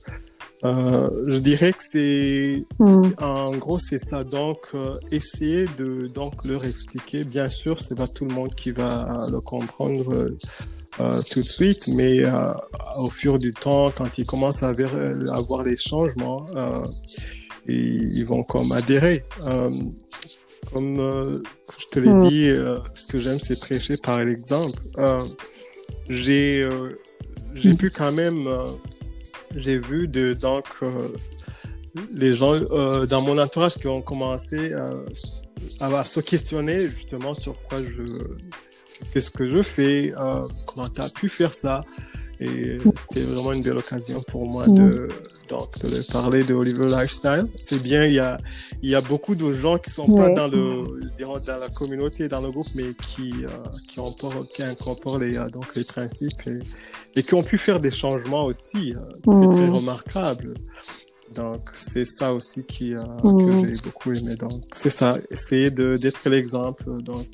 je 0.62 1.38
dirais 1.38 1.72
que 1.72 1.83
c'est, 1.83 2.64
mm. 2.79 3.11
en 3.18 3.57
gros, 3.57 3.79
c'est 3.79 3.98
ça. 3.98 4.24
Donc, 4.24 4.72
essayer 5.11 5.66
de 5.79 6.07
donc 6.07 6.44
leur 6.44 6.64
expliquer. 6.64 7.24
Bien 7.24 7.48
sûr, 7.48 7.81
c'est 7.81 7.96
pas 7.96 8.09
tout 8.09 8.24
le 8.24 8.35
monde 8.35 8.55
qui 8.55 8.70
va 8.70 9.18
le 9.31 9.40
comprendre. 9.40 10.31
tout 11.31 11.40
de 11.40 11.44
suite, 11.44 11.88
mais 11.88 12.22
au 12.96 13.09
fur 13.11 13.38
du 13.38 13.53
temps, 13.53 13.90
quand 13.90 14.18
ils 14.18 14.26
commencent 14.26 14.62
à 14.62 14.74
avoir 15.33 15.62
les 15.62 15.76
changements, 15.76 16.46
et 17.66 17.75
ils 17.75 18.25
vont 18.25 18.42
comme 18.42 18.73
adhérer. 18.73 19.25
Euh, 19.46 19.70
comme 20.73 21.01
euh, 21.01 21.42
je 21.79 21.87
te 21.87 21.99
l'ai 21.99 22.12
hmm. 22.12 22.29
dit, 22.29 22.49
euh, 22.49 22.79
ce 22.94 23.07
que 23.07 23.18
j'aime, 23.18 23.38
c'est 23.42 23.59
prêcher 23.59 23.96
par 23.96 24.23
l'exemple. 24.23 24.79
j'ai 26.09 26.68
j'ai 27.55 27.73
hmm. 27.73 27.77
pu 27.77 27.90
quand 27.90 28.12
même, 28.12 28.49
j'ai 29.57 29.79
vu 29.79 30.07
de, 30.07 30.35
donc 30.35 30.66
les 32.12 32.35
gens 32.35 32.57
dans 33.07 33.23
mon 33.23 33.38
entourage 33.38 33.75
qui 33.75 33.88
ont 33.88 34.03
commencé 34.03 34.73
à, 35.81 36.05
se 36.05 36.20
questionner 36.20 36.88
justement 36.88 37.35
sur 37.35 37.61
quoi 37.64 37.79
je, 37.79 38.25
qu'est-ce 39.12 39.31
que 39.33 39.46
je 39.49 39.62
fais, 39.62 40.12
comment 40.66 40.88
tu 40.88 41.01
as 41.01 41.09
pu 41.09 41.29
faire 41.29 41.53
ça. 41.53 41.83
Et 42.42 42.79
c'était 42.96 43.20
vraiment 43.20 43.53
une 43.53 43.62
belle 43.62 43.76
occasion 43.76 44.22
pour 44.29 44.46
moi 44.46 44.66
de, 44.66 45.09
donc, 45.48 45.79
de 45.81 46.11
parler 46.11 46.42
de 46.42 46.55
Oliver 46.55 46.87
Lifestyle. 46.87 47.44
C'est 47.57 47.83
bien, 47.83 48.07
il 48.07 48.14
y 48.14 48.18
a, 48.18 48.38
il 48.83 48.88
y 48.88 48.94
a 48.94 49.03
beaucoup 49.03 49.35
de 49.35 49.53
gens 49.53 49.76
qui 49.76 49.90
sont 49.90 50.07
pas 50.16 50.31
dans 50.31 50.48
le, 50.48 51.00
dans 51.18 51.59
la 51.59 51.68
communauté, 51.68 52.29
dans 52.29 52.40
le 52.40 52.50
groupe, 52.50 52.68
mais 52.74 52.94
qui, 52.94 53.33
euh, 53.44 53.48
qui, 53.87 54.00
qui 54.55 54.62
incorporent 54.62 55.18
les, 55.18 55.37
euh, 55.37 55.50
donc, 55.50 55.76
les 55.76 55.85
principes 55.85 56.46
et, 56.46 56.61
et, 57.14 57.22
qui 57.22 57.35
ont 57.35 57.42
pu 57.42 57.59
faire 57.59 57.79
des 57.79 57.90
changements 57.90 58.46
aussi 58.46 58.94
euh, 58.94 59.00
très, 59.31 59.48
très 59.57 59.68
remarquables. 59.68 60.55
Donc, 61.35 61.61
c'est 61.74 62.07
ça 62.07 62.33
aussi 62.33 62.64
qui, 62.64 62.92
que 62.94 63.66
j'ai 63.66 63.83
beaucoup 63.85 64.12
aimé. 64.12 64.35
Donc, 64.37 64.62
c'est 64.72 64.88
ça, 64.88 65.18
essayer 65.31 65.70
d'être 65.70 66.26
l'exemple, 66.31 67.03
donc, 67.03 67.26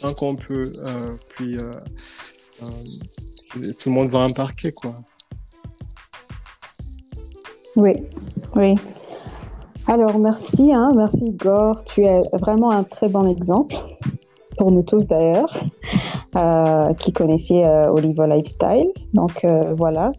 tant 0.00 0.12
qu'on 0.12 0.34
peut, 0.34 0.72
puis, 1.28 1.56
tout 3.52 3.88
le 3.88 3.94
monde 3.94 4.08
va 4.08 4.20
embarquer, 4.20 4.72
quoi. 4.72 4.94
Oui, 7.76 7.92
oui. 8.56 8.74
Alors, 9.86 10.18
merci, 10.18 10.72
hein, 10.72 10.90
merci 10.94 11.18
Igor. 11.24 11.84
Tu 11.84 12.04
es 12.04 12.20
vraiment 12.32 12.70
un 12.70 12.84
très 12.84 13.08
bon 13.08 13.26
exemple, 13.26 13.74
pour 14.56 14.70
nous 14.70 14.82
tous 14.82 15.06
d'ailleurs, 15.06 15.64
euh, 16.36 16.94
qui 16.94 17.12
connaissaient 17.12 17.64
euh, 17.64 17.90
Oliver 17.90 18.26
Lifestyle. 18.26 18.92
Donc, 19.14 19.44
euh, 19.44 19.74
voilà. 19.76 20.12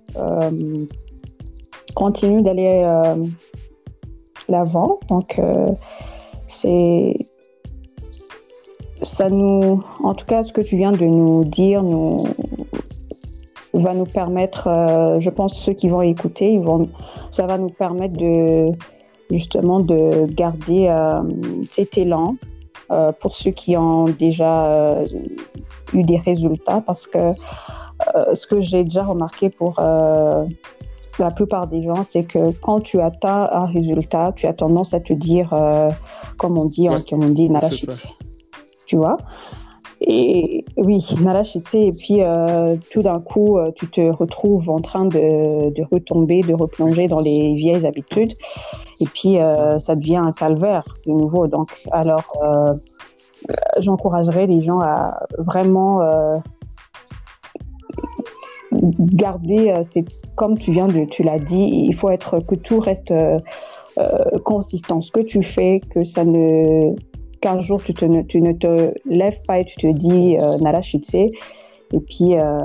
continue 1.95 2.41
d'aller 2.41 2.85
l'avant. 4.49 4.99
Donc, 5.09 5.39
c'est 6.47 7.15
ça 9.03 9.29
nous, 9.29 9.83
en 10.03 10.13
tout 10.13 10.25
cas, 10.25 10.43
ce 10.43 10.53
que 10.53 10.61
tu 10.61 10.77
viens 10.77 10.91
de 10.91 11.05
nous 11.05 11.43
dire, 11.43 11.81
nous 11.83 12.23
va 13.73 13.93
nous 13.93 14.05
permettre, 14.05 14.67
je 15.19 15.29
pense, 15.29 15.57
ceux 15.57 15.73
qui 15.73 15.89
vont 15.89 16.01
écouter, 16.01 16.51
ils 16.51 16.59
vont 16.59 16.89
ça 17.31 17.45
va 17.45 17.57
nous 17.57 17.69
permettre 17.69 18.17
de 18.17 18.71
justement 19.31 19.79
de 19.79 20.25
garder 20.25 20.87
euh, 20.89 21.21
cet 21.71 21.97
élan 21.97 22.35
euh, 22.91 23.11
pour 23.13 23.35
ceux 23.35 23.51
qui 23.51 23.77
ont 23.77 24.05
déjà 24.05 24.65
euh, 24.65 25.05
eu 25.93 26.03
des 26.03 26.17
résultats. 26.17 26.83
Parce 26.85 27.07
que 27.07 27.33
ce 28.33 28.47
que 28.47 28.61
j'ai 28.61 28.83
déjà 28.83 29.03
remarqué 29.03 29.49
pour 29.51 29.75
la 29.79 31.31
plupart 31.35 31.67
des 31.67 31.83
gens, 31.83 32.03
c'est 32.09 32.23
que 32.23 32.51
quand 32.59 32.81
tu 32.81 32.99
atteins 32.99 33.47
un 33.51 33.67
résultat, 33.67 34.33
tu 34.35 34.47
as 34.47 34.53
tendance 34.53 34.95
à 34.95 34.99
te 34.99 35.13
dire, 35.13 35.53
comme 36.39 36.57
on 36.57 36.65
dit, 36.65 36.87
comme 37.07 37.23
on 37.23 37.29
dit, 37.29 37.47
tu 38.87 38.95
vois? 38.95 39.17
Et 40.03 40.65
oui, 40.77 41.05
Malachitse, 41.19 41.75
et 41.75 41.91
puis 41.91 42.23
euh, 42.23 42.75
tout 42.91 43.03
d'un 43.03 43.19
coup, 43.19 43.59
euh, 43.59 43.71
tu 43.75 43.87
te 43.87 44.01
retrouves 44.01 44.67
en 44.67 44.79
train 44.79 45.05
de, 45.05 45.69
de, 45.69 45.83
retomber, 45.91 46.41
de 46.41 46.55
replonger 46.55 47.07
dans 47.07 47.19
les 47.19 47.53
vieilles 47.53 47.85
habitudes, 47.85 48.33
et 48.99 49.05
puis 49.05 49.37
euh, 49.37 49.77
ça 49.77 49.95
devient 49.95 50.17
un 50.17 50.31
calvaire 50.31 50.85
de 51.05 51.11
nouveau. 51.11 51.45
Donc, 51.45 51.71
alors, 51.91 52.33
euh, 52.43 52.73
j'encouragerais 53.77 54.47
les 54.47 54.63
gens 54.63 54.79
à 54.79 55.19
vraiment 55.37 56.01
garder, 58.71 59.73
c'est 59.83 60.05
comme 60.35 60.57
tu 60.57 60.71
viens 60.71 60.87
de, 60.87 61.05
tu 61.05 61.21
l'as 61.21 61.39
dit, 61.39 61.85
il 61.87 61.93
faut 61.93 62.09
être 62.09 62.39
que 62.39 62.55
tout 62.55 62.79
reste 62.79 63.13
consistant. 64.43 65.01
Ce 65.01 65.11
que 65.11 65.19
tu 65.19 65.43
fais, 65.43 65.79
que 65.79 66.05
ça 66.05 66.23
ne 66.23 66.93
qu'un 67.41 67.61
jour 67.61 67.83
tu, 67.83 67.93
te, 67.93 68.21
tu, 68.23 68.41
ne 68.41 68.53
te 68.53 68.93
lèves 69.05 69.41
pas 69.47 69.59
et 69.59 69.65
tu 69.65 69.75
te 69.75 69.91
dis 69.91 70.37
euh, 70.37 70.57
Nara 70.59 70.81
et 71.93 71.99
puis 71.99 72.35
euh, 72.35 72.57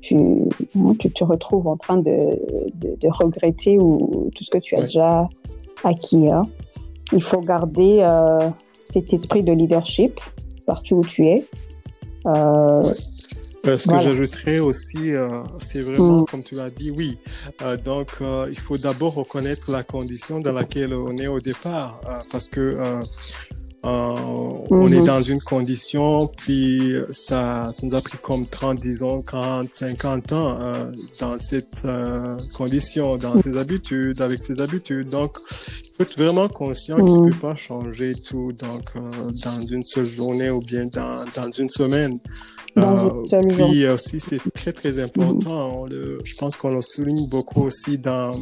tu, 0.00 0.14
hein, 0.14 0.94
tu, 0.98 1.10
te 1.10 1.24
retrouves 1.24 1.66
en 1.66 1.76
train 1.76 1.96
de, 1.96 2.38
de, 2.74 3.08
regretter 3.08 3.78
ou, 3.78 4.30
tout 4.34 4.44
ce 4.44 4.50
que 4.50 4.58
tu 4.58 4.76
as 4.76 4.82
déjà 4.82 5.28
acquis. 5.82 6.30
Hein. 6.30 6.44
Il 7.12 7.22
faut 7.22 7.40
garder 7.40 7.98
euh, 8.00 8.50
cet 8.92 9.12
esprit 9.12 9.42
de 9.42 9.52
leadership 9.52 10.20
partout 10.66 10.96
où 10.96 11.04
tu 11.04 11.26
es. 11.26 11.44
ce 12.24 13.88
que 13.88 13.98
j'ajouterais 13.98 14.60
aussi, 14.60 15.12
c'est 15.58 15.80
vraiment, 15.80 16.20
mm. 16.20 16.24
comme 16.26 16.42
tu 16.42 16.54
l'as 16.54 16.70
dit, 16.70 16.90
oui. 16.90 17.18
donc, 17.84 18.18
il 18.20 18.58
faut 18.58 18.76
d'abord 18.76 19.14
reconnaître 19.14 19.72
la 19.72 19.82
condition 19.82 20.40
dans 20.40 20.52
laquelle 20.52 20.94
on 20.94 21.16
est 21.16 21.26
au 21.26 21.40
départ, 21.40 22.00
parce 22.30 22.48
que 22.48 23.00
euh, 23.84 23.88
on 24.70 24.88
est 24.88 24.98
mhm. 24.98 25.04
dans 25.04 25.22
une 25.22 25.40
condition, 25.40 26.26
puis 26.26 26.94
ça, 27.10 27.70
ça 27.70 27.86
nous 27.86 27.94
a 27.94 28.00
pris 28.00 28.18
comme 28.18 28.44
30, 28.44 28.80
disons, 28.80 29.22
40, 29.22 29.72
50 29.72 30.32
ans 30.32 30.60
euh, 30.60 30.92
dans 31.20 31.38
cette 31.38 31.84
euh, 31.84 32.36
condition, 32.56 33.16
dans 33.16 33.34
mhm. 33.34 33.40
ses 33.40 33.56
habitudes, 33.56 34.20
avec 34.20 34.42
ses 34.42 34.60
habitudes. 34.60 35.08
Donc, 35.10 35.38
il 35.84 35.90
faut 35.96 36.02
être 36.02 36.18
vraiment 36.18 36.48
conscient 36.48 36.96
qu'il 36.96 37.04
ne 37.04 37.18
mhm. 37.18 37.30
peut 37.30 37.38
pas 37.38 37.54
changer 37.54 38.14
tout 38.16 38.52
donc, 38.52 38.94
dans 39.44 39.60
une 39.60 39.84
seule 39.84 40.06
journée 40.06 40.50
ou 40.50 40.58
bien 40.58 40.86
dans, 40.86 41.24
dans 41.36 41.50
une 41.52 41.68
semaine. 41.68 42.18
puis 43.56 43.86
aussi, 43.86 44.18
c'est 44.18 44.40
très, 44.54 44.72
très 44.72 44.98
important. 44.98 45.86
le, 45.86 46.18
je 46.24 46.34
pense 46.34 46.56
qu'on 46.56 46.74
le 46.74 46.82
souligne 46.82 47.28
beaucoup 47.28 47.62
aussi 47.62 47.96
dans, 47.96 48.32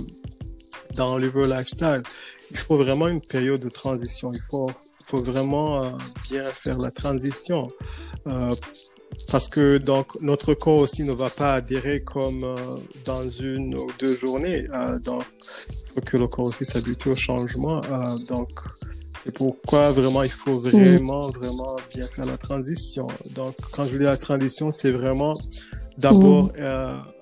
dans 0.94 1.18
le 1.18 1.29
lifestyle. 1.29 2.03
Il 2.51 2.57
faut 2.57 2.77
vraiment 2.77 3.09
une 3.09 3.20
période 3.20 3.61
de 3.61 3.68
transition. 3.68 4.31
Il 4.33 4.40
faut 4.51 4.70
faut 5.07 5.23
vraiment 5.23 5.83
euh, 5.83 5.90
bien 6.31 6.45
faire 6.45 6.79
la 6.79 6.90
transition. 6.90 7.71
Euh, 8.27 8.55
parce 9.31 9.49
que 9.49 9.79
donc 9.79 10.21
notre 10.21 10.53
corps 10.55 10.79
aussi 10.79 11.05
ne 11.05 11.12
va 11.12 11.31
pas 11.31 11.55
adhérer 11.55 12.03
comme 12.03 12.42
euh, 12.42 12.77
dans 13.05 13.29
une 13.31 13.77
ou 13.77 13.87
deux 13.99 14.14
journées. 14.14 14.66
donc, 15.03 15.23
il 15.71 15.95
faut 15.95 16.01
que 16.01 16.16
le 16.16 16.27
corps 16.27 16.47
aussi 16.47 16.64
s'habitue 16.64 17.11
au 17.11 17.16
changement. 17.16 17.81
donc, 18.29 18.51
c'est 19.16 19.35
pourquoi 19.35 19.92
vraiment 19.92 20.23
il 20.25 20.31
faut 20.31 20.59
vraiment, 20.59 21.31
vraiment 21.31 21.77
bien 21.95 22.07
faire 22.07 22.27
la 22.27 22.37
transition. 22.37 23.07
Donc, 23.35 23.55
quand 23.73 23.85
je 23.85 23.97
dis 23.97 24.05
la 24.05 24.19
transition, 24.19 24.71
c'est 24.71 24.90
vraiment 24.90 25.35
d'abord 25.97 26.53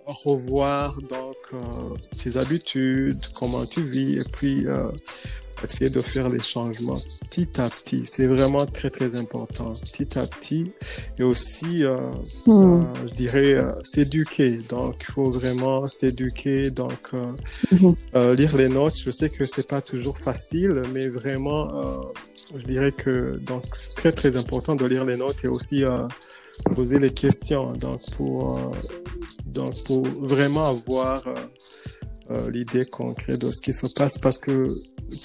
revoir 0.06 1.00
donc 1.02 1.62
tes 2.18 2.36
habitudes, 2.36 3.20
comment 3.34 3.64
tu 3.66 3.82
vis, 3.82 4.18
et 4.18 4.24
puis 4.32 4.66
essayer 5.62 5.90
de 5.90 6.00
faire 6.00 6.28
les 6.28 6.40
changements 6.40 6.96
petit 7.30 7.60
à 7.60 7.68
petit. 7.68 8.02
C'est 8.04 8.26
vraiment 8.26 8.66
très, 8.66 8.90
très 8.90 9.16
important, 9.16 9.72
petit 9.72 10.18
à 10.18 10.26
petit. 10.26 10.72
Et 11.18 11.22
aussi, 11.22 11.84
euh, 11.84 11.96
hmm. 12.46 12.82
euh, 12.82 13.06
je 13.08 13.14
dirais, 13.14 13.54
euh, 13.54 13.72
s'éduquer. 13.82 14.60
Donc, 14.68 14.96
il 15.00 15.12
faut 15.12 15.30
vraiment 15.30 15.86
s'éduquer. 15.86 16.70
Donc, 16.70 17.12
hmm. 17.70 17.90
lire 18.34 18.56
les 18.56 18.68
notes, 18.68 18.98
je 18.98 19.10
sais 19.10 19.30
que 19.30 19.44
c'est 19.44 19.68
pas 19.68 19.80
toujours 19.80 20.18
facile, 20.18 20.82
mais 20.92 21.08
vraiment, 21.08 22.02
je 22.56 22.64
dirais 22.64 22.92
que 22.92 23.38
donc 23.38 23.64
c'est 23.72 23.94
très, 23.94 24.12
très 24.12 24.36
important 24.36 24.74
de 24.74 24.84
lire 24.84 25.04
les 25.04 25.16
notes 25.16 25.44
et 25.44 25.48
aussi 25.48 25.82
poser 26.74 26.98
les 26.98 27.12
questions. 27.12 27.72
Donc, 27.72 28.00
pour, 28.16 28.72
donc, 29.46 29.74
pour 29.84 30.02
vraiment 30.06 30.64
avoir 30.64 31.24
l'idée 32.50 32.84
concrète 32.84 33.40
de 33.40 33.50
ce 33.50 33.60
qui 33.60 33.72
se 33.72 33.86
passe 33.86 34.18
parce 34.18 34.38
que 34.38 34.68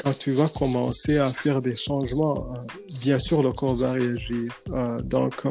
quand 0.03 0.17
tu 0.17 0.31
vas 0.31 0.47
commencer 0.47 1.17
à 1.17 1.27
faire 1.27 1.61
des 1.61 1.75
changements, 1.75 2.53
euh, 2.53 2.59
bien 3.01 3.19
sûr, 3.19 3.41
le 3.43 3.51
corps 3.51 3.75
va 3.75 3.93
réagir. 3.93 4.51
Euh, 4.71 5.01
donc, 5.01 5.45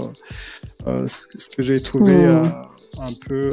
euh, 0.86 1.06
ce 1.06 1.48
que 1.50 1.62
j'ai 1.62 1.80
trouvé 1.80 2.24
un 2.24 3.12
peu, 3.26 3.50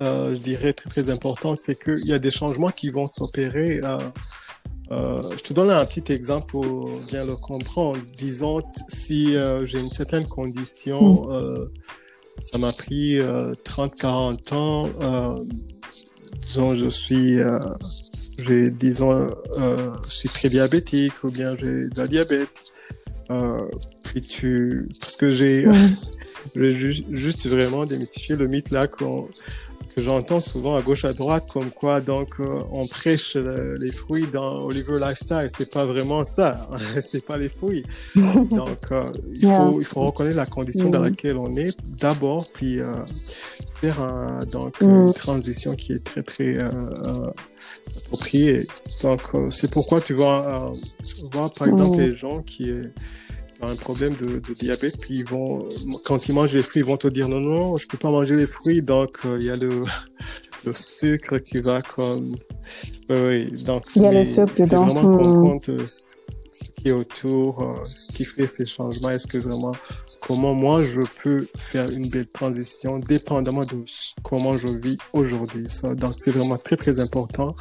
je 0.00 0.38
dirais, 0.38 0.72
très, 0.72 0.90
très 0.90 1.10
important, 1.10 1.54
c'est 1.54 1.78
qu'il 1.80 2.06
y 2.06 2.12
a 2.12 2.18
des 2.18 2.30
changements 2.30 2.70
qui 2.70 2.90
vont 2.90 3.06
s'opérer. 3.06 3.80
je 4.90 5.42
te 5.42 5.52
donne 5.52 5.70
un 5.70 5.84
petit 5.84 6.12
exemple 6.12 6.46
pour 6.46 6.90
bien 7.08 7.24
le 7.24 7.36
comprendre. 7.36 7.98
Disons, 8.16 8.62
si 8.88 9.34
j'ai 9.64 9.78
une 9.78 9.88
certaine 9.88 10.24
condition, 10.24 11.28
hmm. 11.28 11.68
ça 12.40 12.58
m'a 12.58 12.72
pris 12.72 13.18
30-40 13.18 14.54
ans. 14.54 15.44
Disons, 16.46 16.74
je 16.74 16.88
suis 16.88 17.40
j'ai, 18.38 18.70
disons, 18.70 19.34
euh, 19.58 19.90
je 20.04 20.10
suis 20.10 20.28
très 20.28 20.48
diabétique 20.48 21.12
ou 21.24 21.30
bien 21.30 21.56
j'ai 21.56 21.88
de 21.88 21.98
la 21.98 22.06
diabète. 22.06 22.72
Euh, 23.30 23.68
puis 24.04 24.20
tu, 24.20 24.88
parce 25.00 25.16
que 25.16 25.30
j'ai, 25.30 25.66
juste, 26.54 27.46
vraiment 27.46 27.86
démystifié 27.86 28.36
le 28.36 28.46
mythe 28.46 28.70
là 28.70 28.86
qu'on, 28.86 29.28
que 29.96 30.02
j'entends 30.02 30.40
souvent 30.40 30.76
à 30.76 30.82
gauche 30.82 31.06
à 31.06 31.14
droite 31.14 31.46
comme 31.50 31.70
quoi 31.70 32.02
donc 32.02 32.38
euh, 32.38 32.60
on 32.70 32.86
prêche 32.86 33.34
les 33.34 33.90
fruits 33.90 34.26
dans 34.30 34.62
Oliver 34.62 34.96
Lifestyle. 35.00 35.46
C'est 35.48 35.72
pas 35.72 35.86
vraiment 35.86 36.22
ça 36.22 36.68
c'est 37.00 37.24
pas 37.24 37.38
les 37.38 37.48
fruits. 37.48 37.84
Donc 38.14 38.92
euh, 38.92 39.10
il 39.32 39.46
faut 39.46 39.80
il 39.80 39.86
faut 39.86 40.02
reconnaître 40.02 40.36
la 40.36 40.46
condition 40.46 40.90
dans 40.90 41.00
laquelle 41.00 41.38
on 41.38 41.54
est. 41.54 41.74
D'abord 41.98 42.46
puis 42.52 42.78
euh, 42.78 42.92
faire 43.80 44.00
un, 44.00 44.44
donc 44.44 44.80
une 44.82 45.12
transition 45.14 45.74
qui 45.74 45.92
est 45.92 46.04
très 46.04 46.22
très 46.22 46.58
appropriée. 47.96 48.66
Donc 49.02 49.22
c'est 49.50 49.70
pourquoi 49.70 50.02
tu 50.02 50.12
vas 50.12 50.72
voir 51.32 51.52
par 51.52 51.68
exemple 51.68 51.98
les 51.98 52.14
gens 52.14 52.42
qui 52.42 52.70
un 53.62 53.76
problème 53.76 54.14
de, 54.20 54.40
diabète, 54.54 55.00
puis 55.00 55.20
ils 55.20 55.26
vont, 55.26 55.68
quand 56.04 56.28
ils 56.28 56.34
mangent 56.34 56.54
les 56.54 56.62
fruits, 56.62 56.82
ils 56.82 56.86
vont 56.86 56.96
te 56.96 57.08
dire 57.08 57.28
non, 57.28 57.40
non, 57.40 57.76
je 57.76 57.86
peux 57.86 57.98
pas 57.98 58.10
manger 58.10 58.34
les 58.34 58.46
fruits, 58.46 58.82
donc 58.82 59.18
euh, 59.24 59.38
il 59.40 59.46
y 59.46 59.50
a 59.50 59.56
le, 59.56 59.82
le 60.64 60.72
sucre 60.72 61.38
qui 61.38 61.60
va 61.60 61.82
comme. 61.82 62.36
Oui, 63.08 63.50
donc 63.64 63.84
il 63.94 64.02
y 64.02 64.06
a 64.06 64.12
le 64.12 64.24
sucre 64.24 64.64
vraiment 64.64 65.00
comprendre 65.00 65.62
euh, 65.68 65.86
ce 66.58 66.70
qui 66.70 66.88
est 66.88 66.92
autour, 66.92 67.62
euh, 67.62 67.84
ce 67.84 68.12
qui 68.12 68.24
fait 68.24 68.46
ces 68.46 68.66
changements. 68.66 69.10
Est-ce 69.10 69.26
que 69.26 69.38
vraiment, 69.38 69.72
comment 70.20 70.54
moi 70.54 70.84
je 70.84 71.00
peux 71.22 71.46
faire 71.56 71.90
une 71.90 72.08
belle 72.08 72.26
transition, 72.26 72.98
dépendamment 72.98 73.64
de 73.64 73.84
comment 74.22 74.56
je 74.56 74.68
vis 74.68 74.98
aujourd'hui? 75.12 75.66
Donc 75.96 76.14
c'est 76.16 76.30
vraiment 76.30 76.56
très 76.56 76.76
très 76.76 77.00
important. 77.00 77.54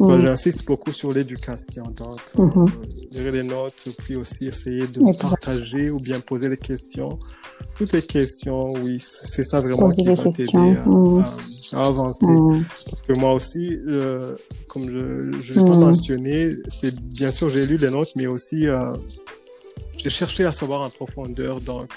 Mm. 0.00 0.20
J'insiste 0.22 0.64
beaucoup 0.64 0.92
sur 0.92 1.12
l'éducation. 1.12 1.84
Donc, 1.88 2.20
euh, 2.38 2.42
mm-hmm. 2.42 2.70
lire 3.10 3.32
les 3.32 3.42
notes, 3.42 3.88
puis 3.98 4.16
aussi 4.16 4.46
essayer 4.46 4.86
de 4.86 5.00
partager 5.20 5.90
ou 5.90 5.98
bien 5.98 6.20
poser 6.20 6.48
les 6.48 6.56
questions. 6.56 7.18
Toutes 7.76 7.92
les 7.92 8.02
questions, 8.02 8.70
oui, 8.82 8.98
c'est 9.00 9.42
ça 9.42 9.60
vraiment 9.60 9.90
qui 9.90 10.04
va 10.04 10.14
t'aider 10.14 10.76
mm. 10.86 11.24
à, 11.72 11.84
avancer. 11.84 12.30
Mm. 12.30 12.64
Parce 12.88 13.02
que 13.02 13.12
moi 13.14 13.34
aussi, 13.34 13.78
euh, 13.88 14.36
comme 14.68 14.88
je, 14.88 15.40
je 15.40 15.54
l'ai 15.54 15.64
mentionné, 15.64 16.56
c'est 16.68 16.94
bien 17.00 17.30
sûr 17.30 17.48
j'ai 17.48 17.66
lu 17.66 17.76
les 17.76 17.90
notes, 17.90 18.10
mais 18.14 18.26
aussi 18.26 18.37
euh, 18.66 18.94
j'ai 19.96 20.10
cherché 20.10 20.44
à 20.44 20.52
savoir 20.52 20.82
en 20.82 20.90
profondeur. 20.90 21.60
Donc, 21.60 21.90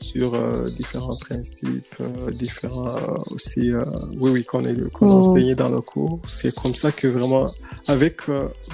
sur 0.00 0.34
euh, 0.34 0.64
différents 0.64 1.16
principes, 1.20 1.94
euh, 2.00 2.30
différents 2.30 2.96
euh, 2.96 3.34
aussi, 3.34 3.72
oui, 4.18 4.30
oui, 4.30 4.44
qu'on 4.44 4.62
qu 4.62 5.04
mm. 5.04 5.08
enseignait 5.08 5.54
dans 5.54 5.68
le 5.68 5.80
cours. 5.80 6.20
C'est 6.26 6.54
comme 6.54 6.74
ça 6.74 6.90
que 6.90 7.06
vraiment, 7.06 7.52
avec 7.86 8.22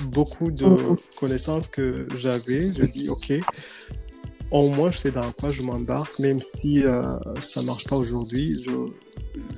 beaucoup 0.09 0.51
de 0.51 0.67
mm. 0.67 0.97
connaissances 1.19 1.69
que 1.69 2.07
j'avais, 2.17 2.73
je 2.73 2.85
dis, 2.85 3.09
OK, 3.09 3.33
au 4.51 4.69
moins 4.71 4.91
je 4.91 4.99
sais 4.99 5.11
dans 5.11 5.31
quoi 5.33 5.51
je 5.51 5.63
m'embarque, 5.63 6.19
même 6.19 6.41
si 6.41 6.83
ça 7.41 7.63
marche 7.63 7.85
pas 7.87 7.97
aujourd'hui, 7.97 8.67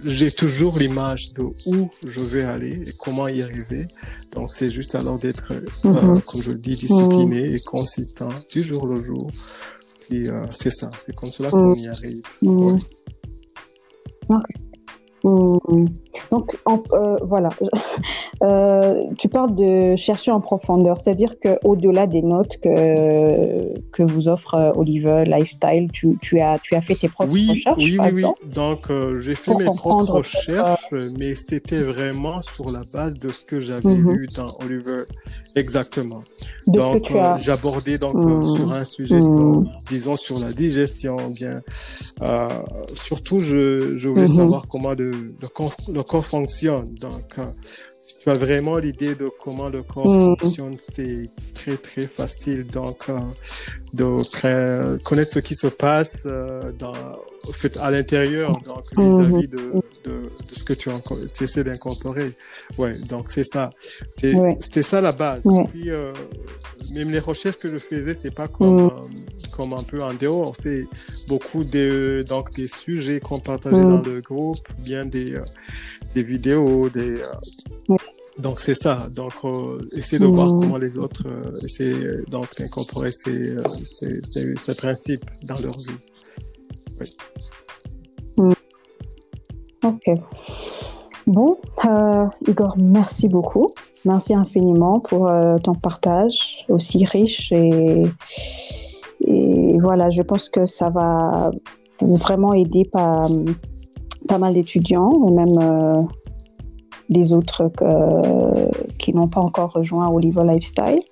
j'ai 0.05 0.31
toujours 0.31 0.79
l'image 0.79 1.33
de 1.35 1.43
où 1.67 1.91
je 2.07 2.21
vais 2.21 2.43
aller 2.43 2.83
et 2.87 2.93
comment 2.99 3.29
y 3.29 3.43
arriver. 3.43 3.87
Donc 4.33 4.53
c'est 4.53 4.71
juste 4.71 4.95
alors 4.95 5.19
d'être, 5.19 5.53
mm-hmm. 5.85 6.23
comme 6.23 6.43
je 6.43 6.53
le 6.53 6.59
dis, 6.59 6.77
discipliné 6.77 7.55
et 7.55 7.61
consistant 7.61 8.31
du 8.51 8.63
jour 8.63 8.87
le 8.87 9.03
jour 9.05 9.31
euh, 10.13 10.47
c'est 10.53 10.71
ça, 10.71 10.91
c'est 10.97 11.15
comme 11.15 11.31
cela 11.31 11.51
qu'on 11.51 11.75
y 11.75 11.89
arrive. 11.89 12.23
Mm. 12.43 12.77
Mm. 15.25 15.87
Donc, 16.31 16.57
euh, 16.67 17.17
voilà. 17.23 17.49
Euh, 18.41 19.03
tu 19.19 19.29
parles 19.29 19.57
de 19.57 19.97
chercher 19.97 20.31
en 20.31 20.41
profondeur, 20.41 20.99
c'est-à-dire 21.03 21.35
qu'au-delà 21.43 22.07
des 22.07 22.23
notes 22.23 22.57
que, 22.63 23.77
que 23.91 24.05
vous 24.05 24.29
offre 24.29 24.55
euh, 24.55 24.71
Oliver 24.77 25.25
Lifestyle, 25.27 25.89
tu, 25.93 26.17
tu, 26.23 26.39
as, 26.39 26.61
tu 26.61 26.77
as 26.77 26.81
fait 26.81 26.95
tes 26.95 27.09
propres 27.09 27.33
recherches 27.33 27.77
Oui, 27.77 27.99
oui, 27.99 28.09
oui. 28.13 28.23
Donc, 28.55 28.93
j'ai 29.19 29.35
fait 29.35 29.57
mes 29.57 29.65
propres 29.65 30.13
recherches, 30.13 30.93
mais 30.93 31.35
c'était 31.35 31.83
vraiment 31.83 32.41
sur 32.41 32.71
la 32.71 32.85
base 32.93 33.15
de 33.15 33.33
ce 33.33 33.45
que 33.45 33.59
j'avais 33.59 33.97
mhm. 33.97 34.13
lu 34.13 34.29
dans 34.37 34.47
Oliver. 34.65 35.03
Exactement. 35.57 36.21
donc, 36.69 37.13
j'abordais 37.39 37.99
donc 37.99 38.15
mhm. 38.15 38.45
sur 38.45 38.73
un 38.73 38.85
sujet, 38.85 39.21
mhm. 39.21 39.69
disons, 39.89 40.17
sur 40.17 40.39
la 40.39 40.53
digestion, 40.53 41.17
bien. 41.35 41.61
surtout, 42.95 43.41
je, 43.41 43.97
je 43.97 44.09
voulais 44.09 44.29
savoir 44.29 44.69
comment 44.69 44.95
le, 44.95 45.11
le 45.11 45.49
corps, 45.49 45.75
le 45.93 46.03
corps 46.09 46.27
fonctionne. 46.27 46.95
Donc, 46.95 47.39
euh, 47.39 47.47
tu 48.21 48.31
as 48.31 48.35
vraiment 48.35 48.79
l'idée 48.79 49.15
de 49.15 49.31
comment 49.41 49.69
le 49.69 49.83
corps 49.83 50.09
mm. 50.09 50.37
fonctionne, 50.39 50.77
c'est 50.79 51.31
très 51.55 51.77
très 51.77 52.07
facile. 52.07 52.65
Donc, 52.67 53.09
euh, 53.09 53.19
de 53.93 54.99
connaître 55.03 55.33
ce 55.33 55.39
qui 55.39 55.55
se 55.55 55.67
passe 55.67 56.25
euh, 56.27 56.73
dans, 56.79 56.93
au 57.47 57.53
fait, 57.53 57.77
à 57.79 57.91
l'intérieur, 57.91 58.61
donc 58.63 58.85
vis-à-vis 58.97 59.49
de, 59.49 59.57
de, 60.05 60.31
de, 60.49 60.55
ce 60.55 60.65
que 60.65 60.73
tu, 60.73 60.91
essaies 61.41 61.65
d'incorporer. 61.65 62.33
Ouais, 62.77 62.99
donc 63.09 63.31
c'est 63.31 63.45
ça. 63.45 63.71
C'était 64.11 64.83
ça 64.83 65.01
la 65.01 65.13
base. 65.13 65.45
Puis, 65.71 65.91
euh, 65.91 66.13
même 66.93 67.11
les 67.11 67.19
recherches 67.19 67.57
que 67.57 67.71
je 67.71 67.79
faisais, 67.79 68.15
c'est 68.15 68.35
pas 68.35 68.49
comme, 68.49 68.87
mm. 68.87 69.09
comme 69.57 69.73
un 69.73 69.83
peu 69.83 70.03
en 70.03 70.15
dehors. 70.15 70.55
C'est 70.57 70.87
beaucoup 71.27 71.65
de, 71.65 72.25
donc 72.29 72.55
des 72.55 72.69
sujets 72.69 73.21
qu'on 73.21 73.41
partageait 73.41 73.77
mm. 73.77 74.03
dans 74.03 74.11
le 74.11 74.21
groupe, 74.21 74.67
bien 74.79 75.05
des, 75.07 75.41
des 76.15 76.23
vidéos, 76.23 76.89
des, 76.91 77.23
donc 78.39 78.61
c'est 78.61 78.75
ça. 78.75 79.09
Donc 79.13 79.33
euh, 79.45 79.79
essayer 79.93 80.21
de 80.21 80.27
voir 80.27 80.55
mmh. 80.55 80.61
comment 80.61 80.79
les 80.79 80.97
autres 80.97 81.25
euh, 81.27 81.65
essaient 81.65 82.23
donc 82.31 82.47
d'incorporer 82.57 83.11
ces, 83.11 83.57
euh, 83.57 83.63
ces, 83.85 84.21
ces, 84.23 84.55
ces, 84.57 84.77
principes 84.77 85.25
dans 85.43 85.55
leur 85.55 85.77
vie. 85.79 85.99
Oui. 87.01 87.17
Mmh. 88.37 88.53
Ok. 89.85 90.11
Bon, 91.27 91.59
euh, 91.85 92.27
Igor, 92.47 92.77
merci 92.79 93.29
beaucoup. 93.29 93.71
Merci 94.05 94.35
infiniment 94.35 95.01
pour 95.01 95.29
euh, 95.29 95.59
ton 95.59 95.75
partage 95.75 96.65
aussi 96.69 97.05
riche 97.05 97.53
et, 97.53 98.03
et 99.27 99.79
voilà, 99.79 100.11
je 100.11 100.23
pense 100.23 100.49
que 100.49 100.65
ça 100.67 100.89
va 100.89 101.51
vraiment 102.01 102.55
aider 102.55 102.85
pas, 102.85 103.23
pas 104.27 104.39
mal 104.39 104.55
d'étudiants 104.55 105.11
et 105.27 105.33
même 105.33 106.09
les 107.09 107.33
autres 107.33 107.71
qui 108.99 109.15
n'ont 109.15 109.29
pas 109.29 109.41
encore 109.41 109.73
rejoint 109.73 110.09
Oliver 110.09 110.45
Lifestyle. 110.45 111.03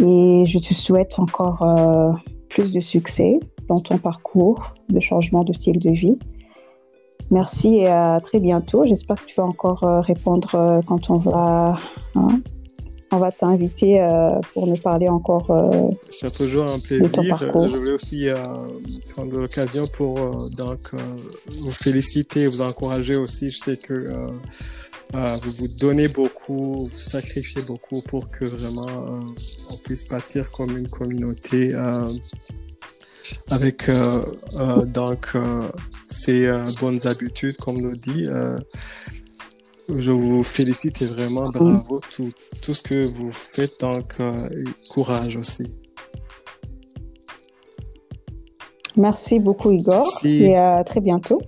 Et 0.00 0.44
je 0.46 0.58
te 0.58 0.74
souhaite 0.74 1.18
encore 1.18 1.62
euh, 1.62 2.12
plus 2.50 2.72
de 2.72 2.80
succès 2.80 3.40
dans 3.68 3.78
ton 3.78 3.98
parcours 3.98 4.74
de 4.88 5.00
changement 5.00 5.42
de 5.42 5.52
style 5.52 5.78
de 5.78 5.90
vie. 5.90 6.18
Merci 7.30 7.78
et 7.78 7.88
à 7.88 8.20
très 8.22 8.38
bientôt. 8.38 8.84
J'espère 8.84 9.16
que 9.16 9.26
tu 9.26 9.34
vas 9.36 9.46
encore 9.46 9.84
euh, 9.84 10.00
répondre 10.00 10.54
euh, 10.54 10.80
quand 10.86 11.10
on 11.10 11.14
va 11.14 11.78
hein, 12.14 12.28
on 13.10 13.18
va 13.18 13.30
t'inviter 13.30 14.00
euh, 14.00 14.40
pour 14.52 14.66
nous 14.66 14.76
parler 14.76 15.08
encore. 15.08 15.50
Euh, 15.50 15.90
C'est 16.10 16.32
toujours 16.32 16.66
un 16.66 16.78
plaisir. 16.78 17.36
Je 17.38 17.76
voulais 17.76 17.92
aussi 17.92 18.28
euh, 18.28 18.36
prendre 19.10 19.38
l'occasion 19.38 19.86
pour 19.86 20.48
donc 20.50 20.92
vous 21.46 21.70
féliciter, 21.70 22.46
vous 22.46 22.62
encourager 22.62 23.16
aussi. 23.16 23.50
Je 23.50 23.58
sais 23.58 23.76
que 23.76 24.10
vous 25.12 25.50
vous 25.52 25.68
donnez 25.68 26.08
beaucoup, 26.08 26.88
vous 26.92 27.00
sacrifiez 27.00 27.62
beaucoup 27.62 28.02
pour 28.02 28.28
que 28.30 28.44
vraiment 28.44 29.22
on 29.70 29.76
puisse 29.76 30.08
bâtir 30.08 30.50
comme 30.50 30.76
une 30.76 30.88
communauté 30.88 31.74
avec 33.50 33.88
donc 34.86 35.32
ces 36.10 36.50
bonnes 36.80 37.06
habitudes, 37.06 37.56
comme 37.56 37.80
nous 37.80 37.96
dit. 37.96 38.26
Je 39.88 40.10
vous 40.10 40.42
félicite 40.42 41.02
et 41.02 41.06
vraiment 41.06 41.48
bravo 41.48 42.00
tout, 42.12 42.32
tout 42.60 42.74
ce 42.74 42.82
que 42.82 43.06
vous 43.06 43.30
faites, 43.30 43.80
donc 43.80 44.16
euh, 44.20 44.48
courage 44.90 45.36
aussi. 45.36 45.72
Merci 48.96 49.38
beaucoup 49.38 49.70
Igor 49.70 50.06
et 50.24 50.56
à 50.56 50.82
très 50.82 51.00
bientôt. 51.00 51.40